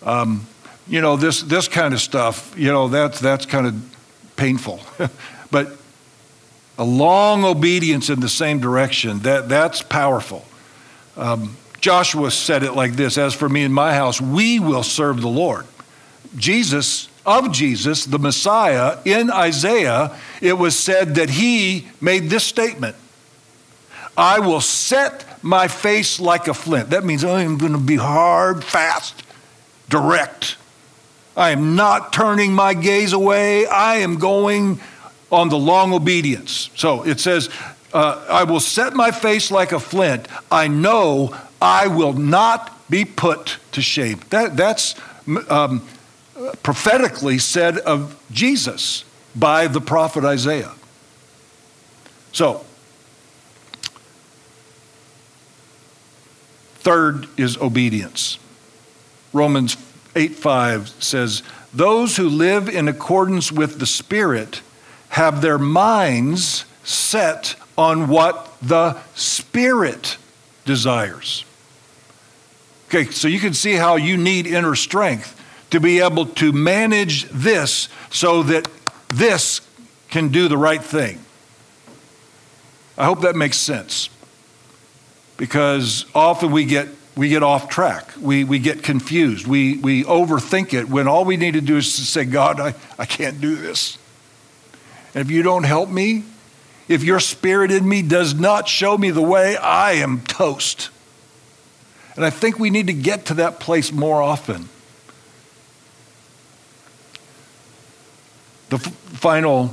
Um, 0.04 0.46
you 0.86 1.00
know, 1.00 1.16
this, 1.16 1.42
this 1.42 1.66
kind 1.66 1.94
of 1.94 2.00
stuff, 2.00 2.54
you 2.56 2.70
know, 2.70 2.88
that's, 2.88 3.18
that's 3.18 3.46
kind 3.46 3.66
of 3.66 3.96
painful. 4.36 4.80
but 5.50 5.76
a 6.78 6.84
long 6.84 7.44
obedience 7.44 8.08
in 8.08 8.20
the 8.20 8.28
same 8.28 8.60
direction, 8.60 9.20
that, 9.20 9.48
that's 9.48 9.82
powerful. 9.82 10.44
Um, 11.16 11.56
Joshua 11.80 12.30
said 12.30 12.62
it 12.62 12.72
like 12.72 12.92
this 12.92 13.18
As 13.18 13.34
for 13.34 13.48
me 13.48 13.64
and 13.64 13.74
my 13.74 13.94
house, 13.94 14.20
we 14.20 14.60
will 14.60 14.82
serve 14.82 15.20
the 15.20 15.28
Lord. 15.28 15.66
Jesus, 16.36 17.08
of 17.26 17.52
Jesus, 17.52 18.04
the 18.04 18.18
Messiah, 18.18 18.98
in 19.04 19.30
Isaiah, 19.30 20.16
it 20.40 20.54
was 20.54 20.78
said 20.78 21.16
that 21.16 21.30
he 21.30 21.88
made 22.00 22.30
this 22.30 22.44
statement 22.44 22.96
I 24.16 24.38
will 24.40 24.60
set 24.60 25.24
my 25.42 25.68
face 25.68 26.20
like 26.20 26.48
a 26.48 26.54
flint. 26.54 26.90
That 26.90 27.04
means 27.04 27.24
I 27.24 27.42
am 27.42 27.58
going 27.58 27.72
to 27.72 27.78
be 27.78 27.96
hard, 27.96 28.64
fast, 28.64 29.22
direct. 29.88 30.56
I 31.36 31.50
am 31.50 31.74
not 31.74 32.12
turning 32.12 32.52
my 32.52 32.74
gaze 32.74 33.12
away. 33.12 33.66
I 33.66 33.96
am 33.96 34.18
going 34.18 34.80
on 35.32 35.48
the 35.48 35.58
long 35.58 35.92
obedience. 35.92 36.70
So 36.76 37.04
it 37.04 37.18
says, 37.18 37.50
uh, 37.92 38.24
I 38.28 38.44
will 38.44 38.60
set 38.60 38.94
my 38.94 39.10
face 39.10 39.50
like 39.50 39.72
a 39.72 39.80
flint. 39.80 40.28
I 40.50 40.68
know 40.68 41.36
I 41.60 41.88
will 41.88 42.12
not 42.12 42.88
be 42.88 43.04
put 43.04 43.58
to 43.72 43.82
shame. 43.82 44.20
That, 44.30 44.56
that's 44.56 44.94
um, 45.48 45.86
prophetically 46.62 47.38
said 47.38 47.78
of 47.78 48.20
Jesus 48.30 49.04
by 49.34 49.66
the 49.66 49.80
prophet 49.80 50.24
Isaiah. 50.24 50.72
So, 52.32 52.64
third 56.84 57.26
is 57.36 57.56
obedience. 57.56 58.38
Romans 59.32 59.76
8 60.14 60.34
5 60.34 60.88
says, 61.02 61.42
Those 61.72 62.16
who 62.16 62.28
live 62.28 62.68
in 62.68 62.86
accordance 62.86 63.50
with 63.50 63.80
the 63.80 63.86
Spirit 63.86 64.60
have 65.08 65.40
their 65.40 65.58
minds 65.58 66.64
set 66.84 67.56
on 67.76 68.08
what 68.08 68.52
the 68.62 68.96
Spirit 69.14 70.18
desires. 70.64 71.44
Okay, 72.88 73.10
so 73.10 73.26
you 73.26 73.40
can 73.40 73.54
see 73.54 73.74
how 73.74 73.96
you 73.96 74.16
need 74.16 74.46
inner 74.46 74.74
strength 74.74 75.40
to 75.70 75.80
be 75.80 76.00
able 76.00 76.26
to 76.26 76.52
manage 76.52 77.24
this 77.30 77.88
so 78.10 78.42
that 78.44 78.68
this 79.08 79.60
can 80.10 80.28
do 80.28 80.46
the 80.46 80.56
right 80.56 80.82
thing. 80.82 81.18
I 82.96 83.06
hope 83.06 83.22
that 83.22 83.34
makes 83.34 83.56
sense. 83.56 84.08
Because 85.36 86.06
often 86.14 86.52
we 86.52 86.64
get 86.64 86.88
we 87.16 87.28
get 87.28 87.42
off 87.42 87.68
track. 87.68 88.12
We, 88.20 88.44
we 88.44 88.58
get 88.58 88.82
confused. 88.82 89.46
We, 89.46 89.78
we 89.78 90.02
overthink 90.04 90.74
it 90.74 90.88
when 90.88 91.06
all 91.06 91.24
we 91.24 91.36
need 91.36 91.54
to 91.54 91.60
do 91.60 91.76
is 91.76 91.96
to 91.96 92.02
say, 92.02 92.24
God, 92.24 92.58
I, 92.58 92.74
I 92.98 93.06
can't 93.06 93.40
do 93.40 93.54
this. 93.54 93.98
And 95.14 95.24
if 95.24 95.30
you 95.30 95.42
don't 95.42 95.62
help 95.62 95.88
me, 95.88 96.24
if 96.88 97.04
your 97.04 97.20
spirit 97.20 97.70
in 97.70 97.88
me 97.88 98.02
does 98.02 98.34
not 98.34 98.68
show 98.68 98.98
me 98.98 99.10
the 99.10 99.22
way, 99.22 99.56
I 99.56 99.92
am 99.92 100.22
toast. 100.22 100.90
And 102.16 102.24
I 102.24 102.30
think 102.30 102.58
we 102.58 102.70
need 102.70 102.88
to 102.88 102.92
get 102.92 103.26
to 103.26 103.34
that 103.34 103.60
place 103.60 103.92
more 103.92 104.20
often. 104.20 104.68
The 108.70 108.76
f- 108.76 108.92
final 108.92 109.72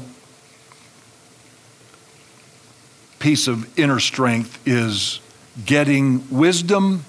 piece 3.17 3.47
of 3.47 3.79
inner 3.79 3.99
strength 3.99 4.59
is 4.67 5.20
getting 5.65 6.29
wisdom, 6.29 7.05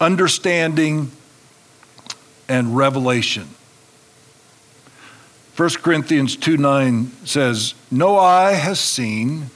understanding, 0.00 1.10
and 2.48 2.76
revelation. 2.76 3.48
1 5.56 5.68
Corinthians 5.82 6.36
2 6.36 6.56
9 6.56 7.12
says, 7.24 7.74
No 7.90 8.18
eye 8.18 8.52
has 8.52 8.80
seen, 8.80 9.50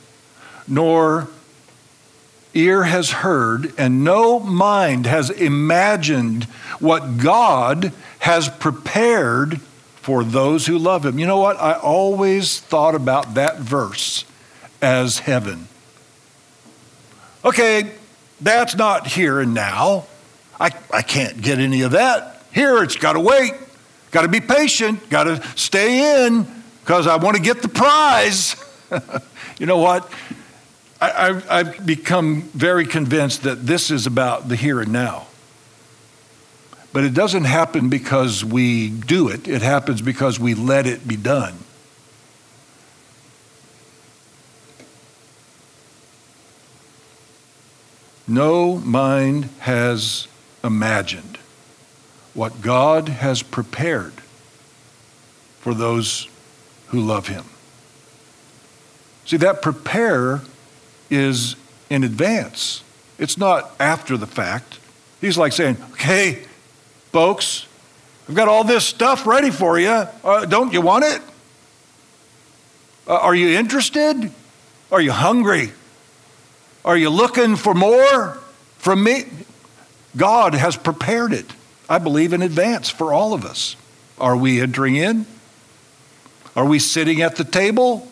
nor 0.69 1.29
ear 2.55 2.85
has 2.85 3.11
heard, 3.11 3.73
and 3.79 4.05
no 4.05 4.41
mind 4.41 5.07
has 5.07 5.31
imagined 5.31 6.45
what 6.81 7.19
God 7.19 7.93
has 8.21 8.49
prepared 8.49 9.61
for 9.97 10.23
those 10.23 10.67
who 10.67 10.79
love 10.79 11.05
Him. 11.05 11.19
You 11.19 11.27
know 11.27 11.39
what? 11.39 11.61
I 11.61 11.75
always 11.75 12.61
thought 12.61 12.95
about 12.95 13.35
that 13.35 13.59
verse 13.59 14.25
as 14.81 15.21
heaven. 15.21 15.69
Okay, 17.45 17.93
that's 18.41 18.75
not 18.75 19.07
here 19.07 19.41
and 19.41 19.55
now. 19.55 20.07
I, 20.59 20.71
I 20.93 21.03
can't 21.03 21.41
get 21.41 21.59
any 21.59 21.83
of 21.83 21.93
that. 21.93 22.43
Here, 22.53 22.83
it's 22.83 22.97
got 22.97 23.13
to 23.13 23.21
wait. 23.21 23.53
Got 24.11 24.23
to 24.23 24.29
be 24.29 24.41
patient. 24.41 25.09
Got 25.11 25.25
to 25.25 25.43
stay 25.57 26.27
in 26.27 26.47
because 26.81 27.07
I 27.07 27.17
want 27.17 27.37
to 27.37 27.43
get 27.43 27.63
the 27.63 27.69
prize. 27.69 28.57
you 29.59 29.67
know 29.67 29.79
what? 29.79 30.11
I, 31.01 31.41
have 31.51 31.85
become 31.85 32.43
very 32.43 32.87
convinced 32.87 33.43
that 33.43 33.67
this 33.67 33.91
is 33.91 34.07
about 34.07 34.49
the 34.49 34.57
here 34.57 34.81
and 34.81 34.93
now. 34.93 35.27
But 36.93 37.05
it 37.05 37.13
doesn't 37.13 37.45
happen 37.45 37.91
because 37.91 38.43
we 38.43 38.89
do 38.89 39.29
it, 39.29 39.47
it 39.47 39.61
happens 39.61 40.01
because 40.01 40.41
we 40.41 40.55
let 40.55 40.87
it 40.87 41.07
be 41.07 41.17
done. 41.17 41.59
No 48.29 48.77
mind 48.77 49.49
has 49.61 50.27
imagined 50.65 51.39
what 52.35 52.61
God 52.61 53.09
has 53.09 53.43
prepared 53.43 54.15
for 55.61 55.75
those 55.75 56.29
who 56.89 57.01
love 57.01 57.29
Him. 57.29 57.45
See, 59.25 59.37
that 59.39 59.63
prepare 59.63 60.43
is 61.11 61.57
in 61.89 62.05
advance, 62.05 62.83
it's 63.19 63.39
not 63.39 63.71
after 63.79 64.17
the 64.17 64.27
fact. 64.27 64.81
He's 65.21 65.39
like 65.39 65.53
saying, 65.53 65.77
okay, 65.93 66.45
folks, 67.13 67.67
I've 68.29 68.35
got 68.35 68.49
all 68.49 68.65
this 68.65 68.85
stuff 68.85 69.27
ready 69.27 69.51
for 69.51 69.79
you. 69.79 69.89
Uh, 69.89 70.45
don't 70.47 70.73
you 70.73 70.81
want 70.81 71.05
it? 71.05 71.23
Uh, 73.07 73.15
are 73.15 73.35
you 73.35 73.57
interested? 73.57 74.33
Are 74.91 75.01
you 75.01 75.13
hungry? 75.13 75.73
Are 76.87 76.97
you 76.97 77.11
looking 77.11 77.57
for 77.57 77.75
more 77.75 78.39
from 78.79 79.03
me? 79.03 79.25
God 80.17 80.55
has 80.55 80.77
prepared 80.77 81.33
it, 81.33 81.47
I 81.89 81.99
believe, 81.99 82.33
in 82.33 82.43
advance 82.43 82.89
for 82.89 83.13
all 83.13 83.35
of 83.35 83.45
us. 83.45 83.75
Are 84.19 84.37
we 84.37 84.61
entering 84.61 84.95
in? 84.95 85.27
Are 86.55 86.65
we 86.65 86.79
sitting 86.79 87.21
at 87.21 87.35
the 87.35 87.45
table? 87.45 88.09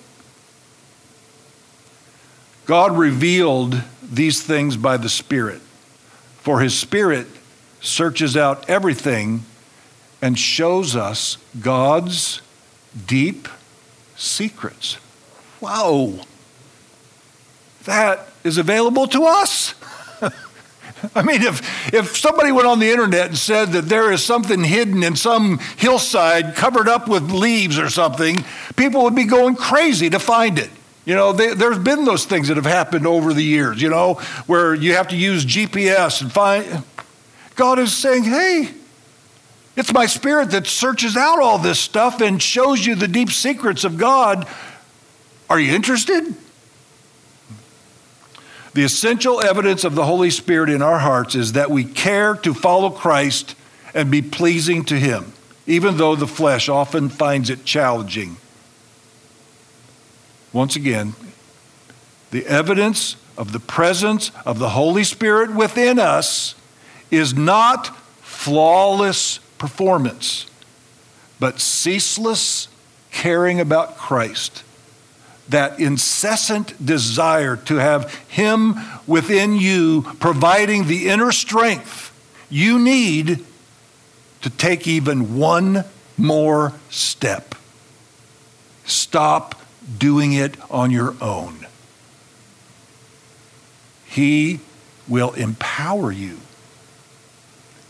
God 2.66 2.99
revealed 2.99 3.81
these 4.03 4.43
things 4.43 4.77
by 4.77 4.97
the 4.97 5.09
Spirit, 5.09 5.61
for 6.41 6.59
His 6.61 6.77
Spirit 6.77 7.29
searches 7.81 8.37
out 8.37 8.68
everything 8.68 9.45
and 10.20 10.37
shows 10.37 10.97
us 10.97 11.39
God's 11.61 12.43
deep 13.07 13.47
secrets. 14.16 14.99
Wow! 15.61 16.14
That 17.85 18.28
is 18.43 18.59
available 18.59 19.07
to 19.09 19.24
us. 19.24 19.74
I 21.14 21.22
mean, 21.22 21.43
if, 21.43 21.93
if 21.93 22.16
somebody 22.16 22.53
went 22.53 22.66
on 22.66 22.78
the 22.78 22.91
internet 22.91 23.26
and 23.26 23.39
said 23.39 23.72
that 23.72 23.89
there 23.89 24.11
is 24.12 24.24
something 24.24 24.64
hidden 24.64 25.03
in 25.03 25.16
some 25.16 25.59
hillside 25.76 26.55
covered 26.55 26.89
up 26.89 27.09
with 27.09 27.30
leaves 27.30 27.78
or 27.78 27.91
something, 27.91 28.45
people 28.76 29.03
would 29.05 29.14
be 29.14 29.24
going 29.24 29.57
crazy 29.57 30.09
to 30.11 30.18
find 30.18 30.59
it. 30.59 30.70
You 31.05 31.14
know, 31.14 31.32
they, 31.32 31.53
there's 31.53 31.78
been 31.78 32.07
those 32.07 32.24
things 32.24 32.49
that 32.49 32.57
have 32.57 32.64
happened 32.64 33.07
over 33.07 33.35
the 33.35 33.43
years, 33.43 33.82
you 33.82 33.91
know, 33.91 34.14
where 34.47 34.74
you 34.74 34.95
have 34.95 35.09
to 35.09 35.16
use 35.16 35.45
GPS 35.45 36.22
and 36.22 36.32
find. 36.32 36.82
God 37.57 37.78
is 37.78 37.95
saying, 37.95 38.24
hey, 38.24 38.70
it's 39.76 39.93
my 39.93 40.07
spirit 40.07 40.53
that 40.53 40.66
searches 40.66 41.16
out 41.16 41.41
all 41.41 41.59
this 41.59 41.78
stuff 41.78 42.20
and 42.20 42.43
shows 42.43 42.87
you 42.87 42.95
the 42.95 43.09
deep 43.09 43.30
secrets 43.30 43.85
of 43.85 43.99
God. 43.99 44.47
Are 45.51 45.61
you 45.61 45.74
interested? 45.74 46.35
The 48.75 48.83
essential 48.83 49.41
evidence 49.41 49.85
of 49.85 49.95
the 49.95 50.05
Holy 50.05 50.31
Spirit 50.31 50.68
in 50.68 50.83
our 50.83 50.99
hearts 50.99 51.37
is 51.37 51.53
that 51.53 51.70
we 51.70 51.85
care 51.85 52.35
to 52.35 52.53
follow 52.53 52.91
Christ 52.91 53.55
and 53.95 54.11
be 54.11 54.20
pleasing 54.20 54.85
to 54.87 54.99
Him, 54.99 55.33
even 55.64 55.97
though 55.97 56.16
the 56.16 56.27
flesh 56.27 56.68
often 56.68 57.09
finds 57.09 57.51
it 57.51 57.64
challenging. 57.64 58.37
Once 60.53 60.75
again, 60.75 61.14
the 62.33 62.45
evidence 62.47 63.14
of 63.39 63.53
the 63.53 63.61
presence 63.61 64.33
of 64.45 64.59
the 64.59 64.70
Holy 64.70 65.05
Spirit 65.05 65.55
within 65.55 66.01
us 66.01 66.57
is 67.12 67.33
not 67.33 67.97
flawless 68.22 69.39
performance, 69.57 70.47
but 71.39 71.61
ceaseless 71.61 72.66
caring 73.12 73.61
about 73.61 73.97
Christ. 73.97 74.64
That 75.49 75.78
incessant 75.78 76.84
desire 76.84 77.57
to 77.57 77.76
have 77.76 78.12
Him 78.28 78.76
within 79.07 79.57
you 79.57 80.03
providing 80.18 80.86
the 80.86 81.09
inner 81.09 81.32
strength 81.32 82.05
you 82.55 82.78
need 82.78 83.45
to 84.42 84.51
take 84.51 84.86
even 84.86 85.36
one 85.36 85.84
more 86.16 86.72
step. 86.88 87.57
Stop 88.84 89.61
doing 89.99 90.34
it 90.34 90.55
on 90.70 90.92
your 90.92 91.16
own. 91.20 91.66
He 94.07 94.61
will 95.09 95.32
empower 95.32 96.12
you. 96.12 96.38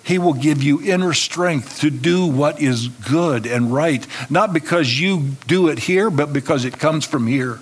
He 0.05 0.19
will 0.19 0.35
give 0.35 0.63
you 0.63 0.83
inner 0.83 1.15
strength 1.15 1.81
to 1.81 1.91
do 1.91 2.27
what 2.27 2.61
is 2.61 2.89
good 2.89 3.47
and 3.47 3.73
right, 3.73 4.07
not 4.29 4.53
because 4.53 5.01
you 5.01 5.31
do 5.47 5.69
it 5.69 5.79
here, 5.81 6.11
but 6.11 6.33
because 6.33 6.67
it 6.67 6.79
comes 6.79 7.07
from 7.07 7.27
here. 7.27 7.61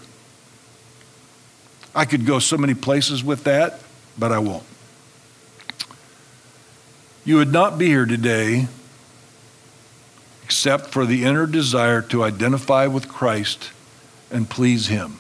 I 1.95 2.05
could 2.05 2.27
go 2.27 2.41
so 2.41 2.57
many 2.57 2.75
places 2.75 3.23
with 3.23 3.45
that, 3.45 3.81
but 4.19 4.33
I 4.33 4.39
won't. 4.39 4.65
You 7.25 7.37
would 7.37 7.53
not 7.53 7.79
be 7.79 7.87
here 7.87 8.07
today 8.07 8.67
except 10.43 10.89
for 10.89 11.07
the 11.07 11.25
inner 11.25 11.47
desire 11.47 12.03
to 12.03 12.25
identify 12.25 12.87
with 12.87 13.09
Christ 13.09 13.71
and 14.31 14.51
please 14.51 14.89
Him. 14.89 15.19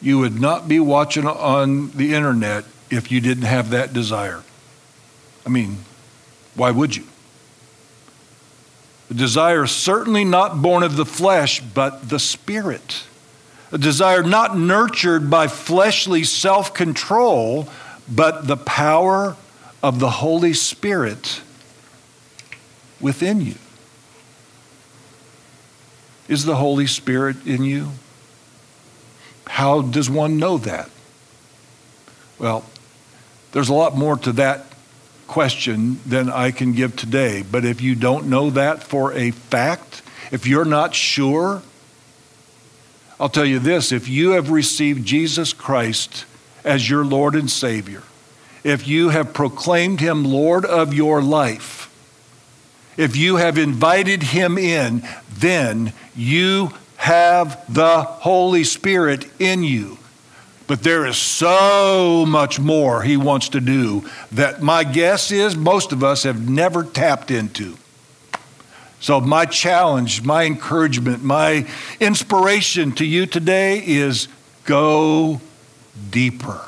You 0.00 0.18
would 0.20 0.40
not 0.40 0.68
be 0.68 0.78
watching 0.78 1.26
on 1.26 1.90
the 1.90 2.14
internet 2.14 2.64
if 2.88 3.10
you 3.10 3.20
didn't 3.20 3.44
have 3.44 3.70
that 3.70 3.92
desire. 3.92 4.42
I 5.44 5.48
mean, 5.48 5.78
why 6.54 6.70
would 6.70 6.96
you? 6.96 7.04
The 9.08 9.14
desire 9.14 9.66
certainly 9.66 10.24
not 10.24 10.62
born 10.62 10.82
of 10.82 10.96
the 10.96 11.04
flesh, 11.04 11.60
but 11.60 12.08
the 12.08 12.18
spirit. 12.18 13.04
A 13.70 13.78
desire 13.78 14.22
not 14.22 14.56
nurtured 14.56 15.30
by 15.30 15.48
fleshly 15.48 16.24
self 16.24 16.72
control, 16.72 17.68
but 18.08 18.46
the 18.46 18.56
power 18.56 19.36
of 19.82 19.98
the 19.98 20.10
Holy 20.10 20.52
Spirit 20.52 21.42
within 23.00 23.40
you. 23.40 23.56
Is 26.28 26.44
the 26.44 26.56
Holy 26.56 26.86
Spirit 26.86 27.46
in 27.46 27.64
you? 27.64 27.90
How 29.46 29.82
does 29.82 30.08
one 30.08 30.38
know 30.38 30.56
that? 30.58 30.88
Well, 32.38 32.64
there's 33.52 33.68
a 33.68 33.74
lot 33.74 33.96
more 33.96 34.16
to 34.18 34.32
that 34.32 34.71
question 35.32 35.98
than 36.04 36.28
I 36.28 36.50
can 36.50 36.74
give 36.74 36.94
today. 36.94 37.42
But 37.42 37.64
if 37.64 37.80
you 37.80 37.94
don't 37.94 38.26
know 38.26 38.50
that 38.50 38.82
for 38.82 39.14
a 39.14 39.30
fact, 39.30 40.02
if 40.30 40.46
you're 40.46 40.66
not 40.66 40.94
sure, 40.94 41.62
I'll 43.18 43.30
tell 43.30 43.46
you 43.46 43.58
this 43.58 43.92
if 43.92 44.08
you 44.08 44.32
have 44.32 44.50
received 44.50 45.06
Jesus 45.06 45.54
Christ 45.54 46.26
as 46.64 46.90
your 46.90 47.02
Lord 47.02 47.34
and 47.34 47.50
Savior, 47.50 48.02
if 48.62 48.86
you 48.86 49.08
have 49.08 49.32
proclaimed 49.32 50.00
Him 50.00 50.22
Lord 50.22 50.66
of 50.66 50.92
your 50.92 51.22
life, 51.22 51.88
if 52.98 53.16
you 53.16 53.36
have 53.36 53.56
invited 53.56 54.22
Him 54.22 54.58
in, 54.58 55.02
then 55.30 55.94
you 56.14 56.74
have 56.98 57.64
the 57.72 58.02
Holy 58.02 58.64
Spirit 58.64 59.26
in 59.40 59.64
you. 59.64 59.96
But 60.72 60.84
there 60.84 61.04
is 61.04 61.18
so 61.18 62.24
much 62.26 62.58
more 62.58 63.02
He 63.02 63.18
wants 63.18 63.50
to 63.50 63.60
do 63.60 64.08
that 64.30 64.62
my 64.62 64.84
guess 64.84 65.30
is 65.30 65.54
most 65.54 65.92
of 65.92 66.02
us 66.02 66.22
have 66.22 66.48
never 66.48 66.82
tapped 66.82 67.30
into. 67.30 67.76
So, 68.98 69.20
my 69.20 69.44
challenge, 69.44 70.22
my 70.22 70.44
encouragement, 70.44 71.22
my 71.22 71.68
inspiration 72.00 72.92
to 72.92 73.04
you 73.04 73.26
today 73.26 73.82
is 73.84 74.28
go 74.64 75.42
deeper. 76.10 76.62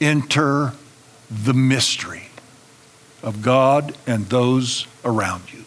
Enter 0.00 0.72
the 1.30 1.54
mystery 1.54 2.26
of 3.22 3.40
God 3.40 3.96
and 4.04 4.28
those 4.30 4.88
around 5.04 5.52
you. 5.52 5.64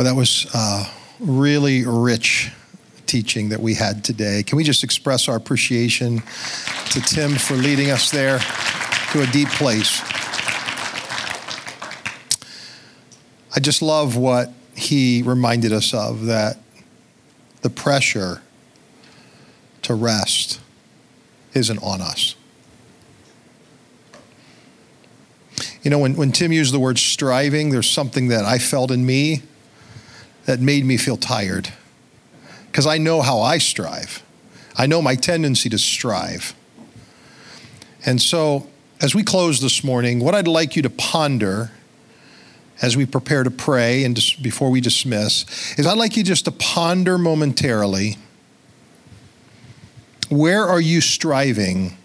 Well, 0.00 0.06
that 0.06 0.18
was 0.18 0.46
uh, 0.54 0.90
really 1.18 1.84
rich 1.84 2.50
teaching 3.04 3.50
that 3.50 3.60
we 3.60 3.74
had 3.74 4.02
today. 4.02 4.42
Can 4.42 4.56
we 4.56 4.64
just 4.64 4.82
express 4.82 5.28
our 5.28 5.36
appreciation 5.36 6.22
to 6.92 7.02
Tim 7.02 7.32
for 7.32 7.52
leading 7.52 7.90
us 7.90 8.10
there 8.10 8.38
to 9.12 9.20
a 9.20 9.26
deep 9.26 9.48
place? 9.48 10.00
I 13.54 13.60
just 13.60 13.82
love 13.82 14.16
what 14.16 14.50
he 14.74 15.20
reminded 15.20 15.70
us 15.70 15.92
of 15.92 16.24
that 16.24 16.56
the 17.60 17.68
pressure 17.68 18.40
to 19.82 19.94
rest 19.94 20.62
isn't 21.52 21.82
on 21.82 22.00
us. 22.00 22.36
You 25.82 25.90
know, 25.90 25.98
when, 25.98 26.16
when 26.16 26.32
Tim 26.32 26.52
used 26.52 26.72
the 26.72 26.80
word 26.80 26.98
striving, 26.98 27.68
there's 27.68 27.90
something 27.90 28.28
that 28.28 28.46
I 28.46 28.56
felt 28.56 28.90
in 28.90 29.04
me 29.04 29.42
that 30.50 30.58
made 30.58 30.84
me 30.84 30.96
feel 30.96 31.16
tired. 31.16 31.72
Because 32.66 32.84
I 32.84 32.98
know 32.98 33.22
how 33.22 33.38
I 33.40 33.58
strive, 33.58 34.24
I 34.76 34.86
know 34.86 35.00
my 35.00 35.14
tendency 35.14 35.68
to 35.68 35.78
strive. 35.78 36.56
And 38.04 38.20
so, 38.20 38.66
as 39.00 39.14
we 39.14 39.22
close 39.22 39.60
this 39.60 39.84
morning, 39.84 40.18
what 40.18 40.34
I'd 40.34 40.48
like 40.48 40.74
you 40.74 40.82
to 40.82 40.90
ponder 40.90 41.70
as 42.82 42.96
we 42.96 43.06
prepare 43.06 43.44
to 43.44 43.50
pray 43.50 44.02
and 44.02 44.16
before 44.42 44.70
we 44.70 44.80
dismiss 44.80 45.44
is 45.78 45.86
I'd 45.86 45.98
like 45.98 46.16
you 46.16 46.24
just 46.24 46.46
to 46.46 46.50
ponder 46.50 47.16
momentarily 47.16 48.16
where 50.30 50.64
are 50.64 50.80
you 50.80 51.00
striving 51.00 51.96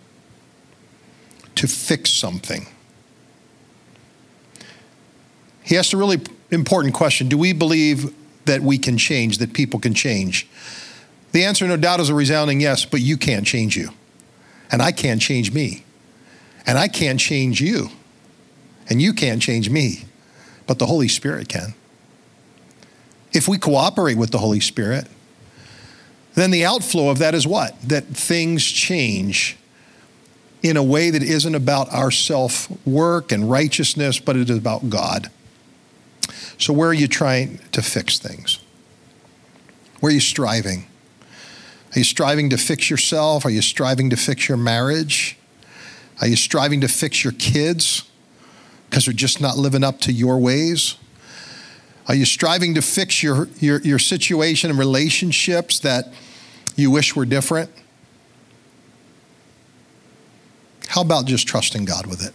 to 1.55 1.67
fix 1.67 2.11
something? 2.11 2.67
He 5.63 5.77
asked 5.77 5.93
a 5.93 5.97
really 5.97 6.21
important 6.51 6.93
question 6.93 7.27
Do 7.27 7.39
we 7.39 7.51
believe 7.51 8.13
that 8.45 8.61
we 8.61 8.77
can 8.77 8.97
change, 8.97 9.37
that 9.39 9.53
people 9.53 9.79
can 9.79 9.93
change? 9.93 10.47
The 11.31 11.43
answer, 11.43 11.67
no 11.67 11.77
doubt, 11.77 11.99
is 11.99 12.09
a 12.09 12.13
resounding 12.13 12.61
yes, 12.61 12.85
but 12.85 13.01
you 13.01 13.17
can't 13.17 13.45
change 13.45 13.75
you. 13.75 13.89
And 14.71 14.81
I 14.81 14.91
can't 14.91 15.21
change 15.21 15.51
me. 15.51 15.83
And 16.65 16.77
I 16.77 16.87
can't 16.87 17.19
change 17.19 17.61
you. 17.61 17.89
And 18.89 19.01
you 19.01 19.13
can't 19.13 19.41
change 19.41 19.69
me 19.69 20.05
but 20.67 20.79
the 20.79 20.85
Holy 20.85 21.07
Spirit 21.07 21.49
can. 21.49 21.73
If 23.33 23.47
we 23.47 23.57
cooperate 23.57 24.17
with 24.17 24.31
the 24.31 24.37
Holy 24.37 24.59
Spirit, 24.59 25.07
then 26.35 26.51
the 26.51 26.65
outflow 26.65 27.09
of 27.09 27.19
that 27.19 27.35
is 27.35 27.45
what? 27.45 27.79
That 27.81 28.05
things 28.05 28.63
change 28.65 29.57
in 30.63 30.77
a 30.77 30.83
way 30.83 31.09
that 31.09 31.21
isn't 31.21 31.55
about 31.55 31.93
our 31.93 32.11
self 32.11 32.69
work 32.85 33.31
and 33.31 33.49
righteousness, 33.49 34.19
but 34.19 34.35
it 34.35 34.49
is 34.49 34.57
about 34.57 34.89
God. 34.89 35.29
So, 36.57 36.73
where 36.73 36.89
are 36.89 36.93
you 36.93 37.07
trying 37.07 37.59
to 37.71 37.81
fix 37.81 38.19
things? 38.19 38.59
Where 39.99 40.09
are 40.11 40.13
you 40.13 40.19
striving? 40.19 40.87
Are 41.95 41.99
you 41.99 42.03
striving 42.03 42.49
to 42.49 42.57
fix 42.57 42.89
yourself? 42.89 43.45
Are 43.45 43.49
you 43.49 43.61
striving 43.61 44.09
to 44.09 44.17
fix 44.17 44.47
your 44.47 44.57
marriage? 44.57 45.37
Are 46.21 46.27
you 46.27 46.35
striving 46.35 46.81
to 46.81 46.87
fix 46.87 47.23
your 47.23 47.33
kids? 47.33 48.03
because 48.95 49.05
they're 49.05 49.13
just 49.13 49.41
not 49.41 49.57
living 49.57 49.83
up 49.83 49.99
to 49.99 50.13
your 50.13 50.39
ways? 50.39 50.95
Are 52.07 52.15
you 52.15 52.23
striving 52.23 52.75
to 52.75 52.81
fix 52.81 53.21
your, 53.21 53.49
your, 53.59 53.81
your 53.81 53.99
situation 53.99 54.69
and 54.69 54.79
relationships 54.79 55.79
that 55.79 56.13
you 56.77 56.89
wish 56.91 57.13
were 57.13 57.25
different? 57.25 57.69
How 60.87 61.01
about 61.01 61.25
just 61.25 61.45
trusting 61.45 61.83
God 61.83 62.05
with 62.05 62.25
it? 62.25 62.33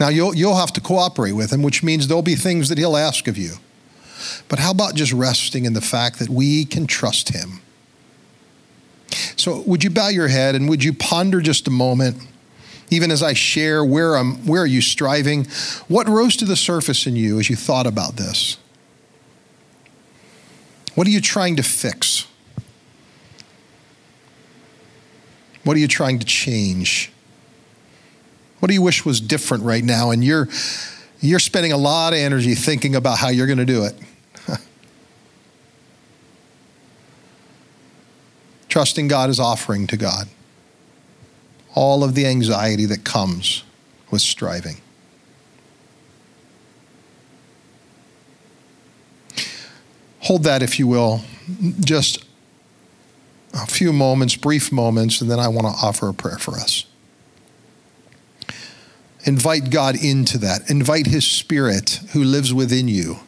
Now, 0.00 0.08
you'll, 0.08 0.34
you'll 0.34 0.56
have 0.56 0.72
to 0.72 0.80
cooperate 0.80 1.32
with 1.32 1.52
Him, 1.52 1.62
which 1.62 1.82
means 1.82 2.08
there'll 2.08 2.22
be 2.22 2.34
things 2.34 2.70
that 2.70 2.78
He'll 2.78 2.96
ask 2.96 3.28
of 3.28 3.36
you. 3.38 3.56
But 4.48 4.58
how 4.58 4.72
about 4.72 4.94
just 4.94 5.12
resting 5.12 5.66
in 5.66 5.74
the 5.74 5.80
fact 5.80 6.18
that 6.18 6.28
we 6.28 6.64
can 6.64 6.86
trust 6.86 7.28
Him? 7.28 7.60
So, 9.36 9.60
would 9.66 9.84
you 9.84 9.90
bow 9.90 10.08
your 10.08 10.28
head 10.28 10.54
and 10.54 10.68
would 10.68 10.82
you 10.82 10.92
ponder 10.92 11.40
just 11.40 11.68
a 11.68 11.70
moment? 11.70 12.16
even 12.90 13.10
as 13.10 13.22
I 13.22 13.32
share 13.32 13.84
where, 13.84 14.16
I'm, 14.16 14.44
where 14.46 14.62
are 14.62 14.66
you 14.66 14.80
striving? 14.80 15.46
What 15.88 16.08
rose 16.08 16.36
to 16.38 16.44
the 16.44 16.56
surface 16.56 17.06
in 17.06 17.16
you 17.16 17.38
as 17.38 17.48
you 17.48 17.56
thought 17.56 17.86
about 17.86 18.16
this? 18.16 18.58
What 20.96 21.06
are 21.06 21.10
you 21.10 21.20
trying 21.20 21.56
to 21.56 21.62
fix? 21.62 22.26
What 25.62 25.76
are 25.76 25.80
you 25.80 25.88
trying 25.88 26.18
to 26.18 26.26
change? 26.26 27.12
What 28.60 28.68
do 28.68 28.74
you 28.74 28.82
wish 28.82 29.04
was 29.04 29.20
different 29.20 29.64
right 29.64 29.82
now? 29.82 30.10
And 30.10 30.22
you're, 30.22 30.48
you're 31.20 31.40
spending 31.40 31.72
a 31.72 31.76
lot 31.76 32.12
of 32.12 32.18
energy 32.18 32.54
thinking 32.54 32.94
about 32.94 33.18
how 33.18 33.28
you're 33.28 33.46
going 33.46 33.58
to 33.58 33.64
do 33.64 33.84
it. 33.84 33.94
Trusting 38.68 39.08
God 39.08 39.30
is 39.30 39.40
offering 39.40 39.86
to 39.88 39.96
God 39.96 40.28
all 41.74 42.04
of 42.04 42.14
the 42.14 42.26
anxiety 42.26 42.84
that 42.86 43.04
comes 43.04 43.64
with 44.10 44.20
striving. 44.20 44.76
Hold 50.20 50.42
that, 50.44 50.62
if 50.62 50.78
you 50.78 50.86
will, 50.86 51.22
just 51.80 52.24
a 53.54 53.66
few 53.66 53.92
moments, 53.92 54.36
brief 54.36 54.70
moments, 54.70 55.20
and 55.20 55.30
then 55.30 55.40
I 55.40 55.48
want 55.48 55.66
to 55.66 55.72
offer 55.84 56.08
a 56.08 56.14
prayer 56.14 56.38
for 56.38 56.52
us. 56.52 56.84
Invite 59.30 59.70
God 59.70 59.94
into 59.94 60.38
that. 60.38 60.68
Invite 60.68 61.06
His 61.06 61.24
Spirit 61.24 62.00
who 62.14 62.24
lives 62.24 62.52
within 62.52 62.88
you 62.88 63.20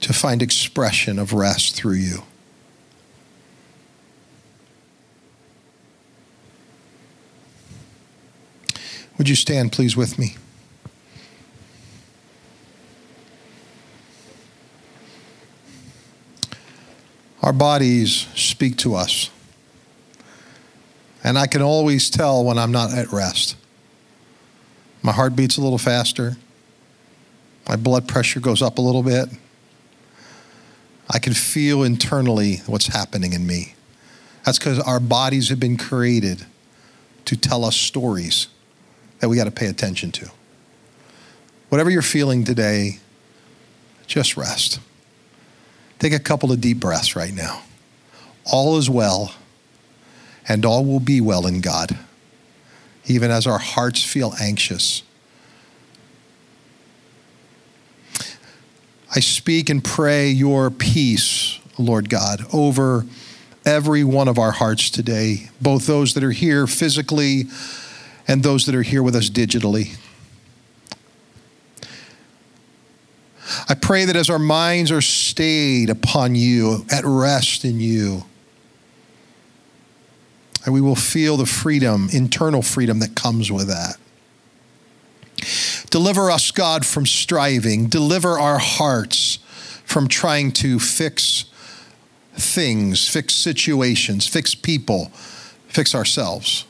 to 0.00 0.14
find 0.14 0.40
expression 0.40 1.18
of 1.18 1.34
rest 1.34 1.76
through 1.76 1.96
you. 1.96 2.22
Would 9.18 9.28
you 9.28 9.34
stand, 9.34 9.72
please, 9.72 9.94
with 9.94 10.18
me? 10.18 10.36
Our 17.42 17.52
bodies 17.52 18.26
speak 18.34 18.78
to 18.78 18.94
us. 18.94 19.28
And 21.22 21.38
I 21.38 21.46
can 21.46 21.60
always 21.60 22.08
tell 22.08 22.42
when 22.42 22.56
I'm 22.56 22.72
not 22.72 22.94
at 22.94 23.12
rest. 23.12 23.54
My 25.02 25.12
heart 25.12 25.36
beats 25.36 25.56
a 25.56 25.60
little 25.60 25.78
faster. 25.78 26.36
My 27.68 27.76
blood 27.76 28.08
pressure 28.08 28.40
goes 28.40 28.62
up 28.62 28.78
a 28.78 28.80
little 28.80 29.02
bit. 29.02 29.28
I 31.10 31.18
can 31.18 31.34
feel 31.34 31.82
internally 31.82 32.56
what's 32.66 32.88
happening 32.88 33.32
in 33.32 33.46
me. 33.46 33.74
That's 34.44 34.58
because 34.58 34.78
our 34.80 35.00
bodies 35.00 35.48
have 35.48 35.60
been 35.60 35.76
created 35.76 36.44
to 37.26 37.36
tell 37.36 37.64
us 37.64 37.76
stories 37.76 38.48
that 39.20 39.28
we 39.28 39.36
got 39.36 39.44
to 39.44 39.50
pay 39.50 39.66
attention 39.66 40.12
to. 40.12 40.30
Whatever 41.68 41.90
you're 41.90 42.02
feeling 42.02 42.44
today, 42.44 42.98
just 44.06 44.36
rest. 44.36 44.80
Take 45.98 46.12
a 46.12 46.18
couple 46.18 46.52
of 46.52 46.60
deep 46.60 46.80
breaths 46.80 47.16
right 47.16 47.34
now. 47.34 47.62
All 48.50 48.78
is 48.78 48.88
well, 48.88 49.34
and 50.48 50.64
all 50.64 50.84
will 50.84 51.00
be 51.00 51.20
well 51.20 51.46
in 51.46 51.60
God, 51.60 51.98
even 53.08 53.30
as 53.30 53.46
our 53.46 53.58
hearts 53.58 54.04
feel 54.04 54.34
anxious. 54.40 55.02
I 59.14 59.20
speak 59.20 59.70
and 59.70 59.82
pray 59.82 60.28
your 60.28 60.70
peace, 60.70 61.58
Lord 61.78 62.10
God, 62.10 62.42
over 62.52 63.06
every 63.64 64.04
one 64.04 64.28
of 64.28 64.38
our 64.38 64.52
hearts 64.52 64.90
today, 64.90 65.50
both 65.60 65.86
those 65.86 66.14
that 66.14 66.22
are 66.22 66.30
here 66.30 66.66
physically 66.66 67.44
and 68.26 68.42
those 68.42 68.66
that 68.66 68.74
are 68.74 68.82
here 68.82 69.02
with 69.02 69.16
us 69.16 69.30
digitally. 69.30 69.96
I 73.68 73.74
pray 73.74 74.04
that 74.04 74.16
as 74.16 74.28
our 74.28 74.38
minds 74.38 74.90
are 74.92 75.00
stayed 75.00 75.88
upon 75.88 76.34
you, 76.34 76.84
at 76.90 77.04
rest 77.04 77.64
in 77.64 77.80
you, 77.80 78.24
and 80.64 80.74
we 80.74 80.80
will 80.80 80.96
feel 80.96 81.36
the 81.36 81.46
freedom, 81.46 82.08
internal 82.12 82.62
freedom 82.62 82.98
that 83.00 83.14
comes 83.14 83.50
with 83.50 83.68
that. 83.68 83.96
Deliver 85.90 86.30
us, 86.30 86.50
God, 86.50 86.84
from 86.84 87.06
striving. 87.06 87.86
Deliver 87.86 88.38
our 88.38 88.58
hearts 88.58 89.38
from 89.84 90.08
trying 90.08 90.52
to 90.52 90.78
fix 90.78 91.46
things, 92.34 93.08
fix 93.08 93.34
situations, 93.34 94.26
fix 94.26 94.54
people, 94.54 95.06
fix 95.68 95.94
ourselves. 95.94 96.66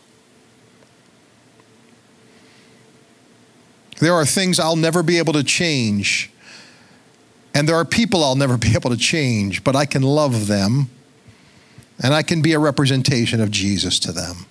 There 4.01 4.15
are 4.15 4.25
things 4.25 4.61
I'll 4.61 4.77
never 4.77 5.03
be 5.03 5.19
able 5.19 5.33
to 5.33 5.43
change, 5.43 6.31
and 7.53 7.69
there 7.69 7.75
are 7.75 7.85
people 7.85 8.23
I'll 8.23 8.37
never 8.37 8.57
be 8.57 8.75
able 8.75 8.91
to 8.91 8.97
change, 8.97 9.65
but 9.65 9.75
I 9.75 9.87
can 9.87 10.03
love 10.03 10.47
them, 10.47 10.89
and 12.03 12.15
I 12.15 12.23
can 12.23 12.43
be 12.43 12.53
a 12.53 12.59
representation 12.59 13.41
of 13.41 13.51
Jesus 13.51 13.99
to 14.01 14.13
them. 14.13 14.47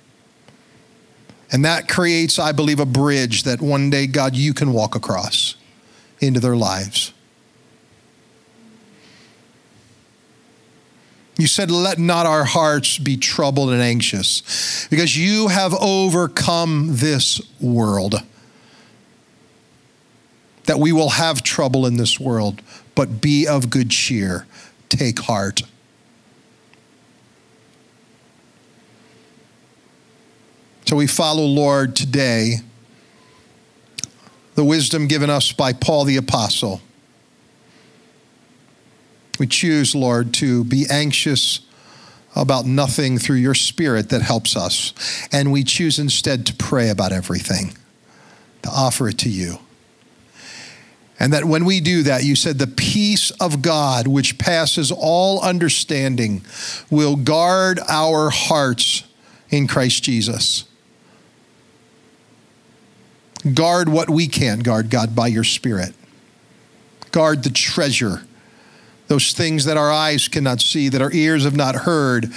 And 1.52 1.64
that 1.64 1.88
creates, 1.88 2.40
I 2.40 2.52
believe, 2.52 2.80
a 2.80 2.86
bridge 2.86 3.44
that 3.44 3.62
one 3.62 3.90
day, 3.90 4.06
God, 4.08 4.36
you 4.36 4.54
can 4.54 4.74
walk 4.74 4.96
across 4.96 5.56
into 6.20 6.40
their 6.40 6.58
lives. 6.58 7.14
You 11.38 11.48
said, 11.48 11.70
Let 11.72 12.00
not 12.00 12.26
our 12.26 12.44
hearts 12.44 12.98
be 12.98 13.16
troubled 13.16 13.70
and 13.70 13.82
anxious, 13.82 14.88
because 14.90 15.16
you 15.16 15.48
have 15.48 15.74
overcome 15.74 16.98
this 16.98 17.40
world. 17.62 18.16
That 20.66 20.80
we 20.80 20.92
will 20.92 21.12
have 21.12 21.44
trouble 21.44 21.86
in 21.86 21.96
this 21.96 22.20
world, 22.20 22.62
but 22.94 23.22
be 23.22 23.48
of 23.48 23.70
good 23.70 23.90
cheer. 23.90 24.48
Take 24.90 25.20
heart. 25.20 25.62
So 30.88 30.96
we 30.96 31.06
follow, 31.06 31.44
Lord, 31.44 31.98
today 31.98 32.60
the 34.56 34.64
wisdom 34.64 35.10
given 35.10 35.30
us 35.30 35.52
by 35.52 35.74
Paul 35.74 36.06
the 36.06 36.16
Apostle. 36.16 36.80
We 39.38 39.48
choose, 39.48 39.94
Lord, 39.94 40.34
to 40.36 40.64
be 40.64 40.86
anxious 40.90 41.60
about 42.38 42.66
nothing 42.66 43.18
through 43.18 43.36
your 43.36 43.54
Spirit 43.54 44.08
that 44.12 44.22
helps 44.22 44.56
us. 44.56 44.94
And 45.34 45.52
we 45.52 45.66
choose 45.66 46.00
instead 46.00 46.46
to 46.46 46.54
pray 46.54 46.88
about 46.88 47.12
everything, 47.12 47.76
to 48.62 48.70
offer 48.70 49.10
it 49.10 49.18
to 49.20 49.30
you. 49.30 49.60
And 51.20 51.34
that 51.34 51.44
when 51.44 51.66
we 51.66 51.82
do 51.82 52.04
that, 52.04 52.24
you 52.24 52.38
said, 52.38 52.60
the 52.60 52.66
peace 52.66 53.32
of 53.42 53.62
God, 53.62 54.08
which 54.08 54.38
passes 54.38 54.90
all 54.90 55.42
understanding, 55.42 56.46
will 56.90 57.18
guard 57.18 57.78
our 57.90 58.30
hearts 58.30 59.04
in 59.50 59.68
Christ 59.68 60.04
Jesus. 60.04 60.64
Guard 63.54 63.90
what 63.90 64.10
we 64.10 64.28
can't 64.28 64.64
guard, 64.64 64.90
God, 64.90 65.16
by 65.16 65.28
your 65.28 65.44
Spirit. 65.44 65.94
Guard 67.12 67.44
the 67.44 67.50
treasure 67.50 68.24
those 69.08 69.32
things 69.32 69.66
that 69.66 69.78
our 69.78 69.92
eyes 69.92 70.28
cannot 70.28 70.62
see, 70.62 70.90
that 70.90 71.02
our 71.02 71.12
ears 71.14 71.46
have 71.46 71.56
not 71.56 71.76
heard, 71.76 72.32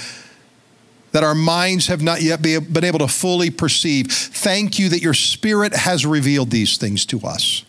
that 1.11 1.23
our 1.23 1.35
minds 1.35 1.87
have 1.87 2.01
not 2.01 2.21
yet 2.21 2.41
been 2.41 2.83
able 2.83 2.99
to 2.99 3.07
fully 3.07 3.49
perceive. 3.49 4.07
Thank 4.07 4.79
you 4.79 4.89
that 4.89 5.01
your 5.01 5.13
Spirit 5.13 5.73
has 5.73 6.05
revealed 6.05 6.49
these 6.49 6.77
things 6.77 7.05
to 7.07 7.19
us. 7.21 7.63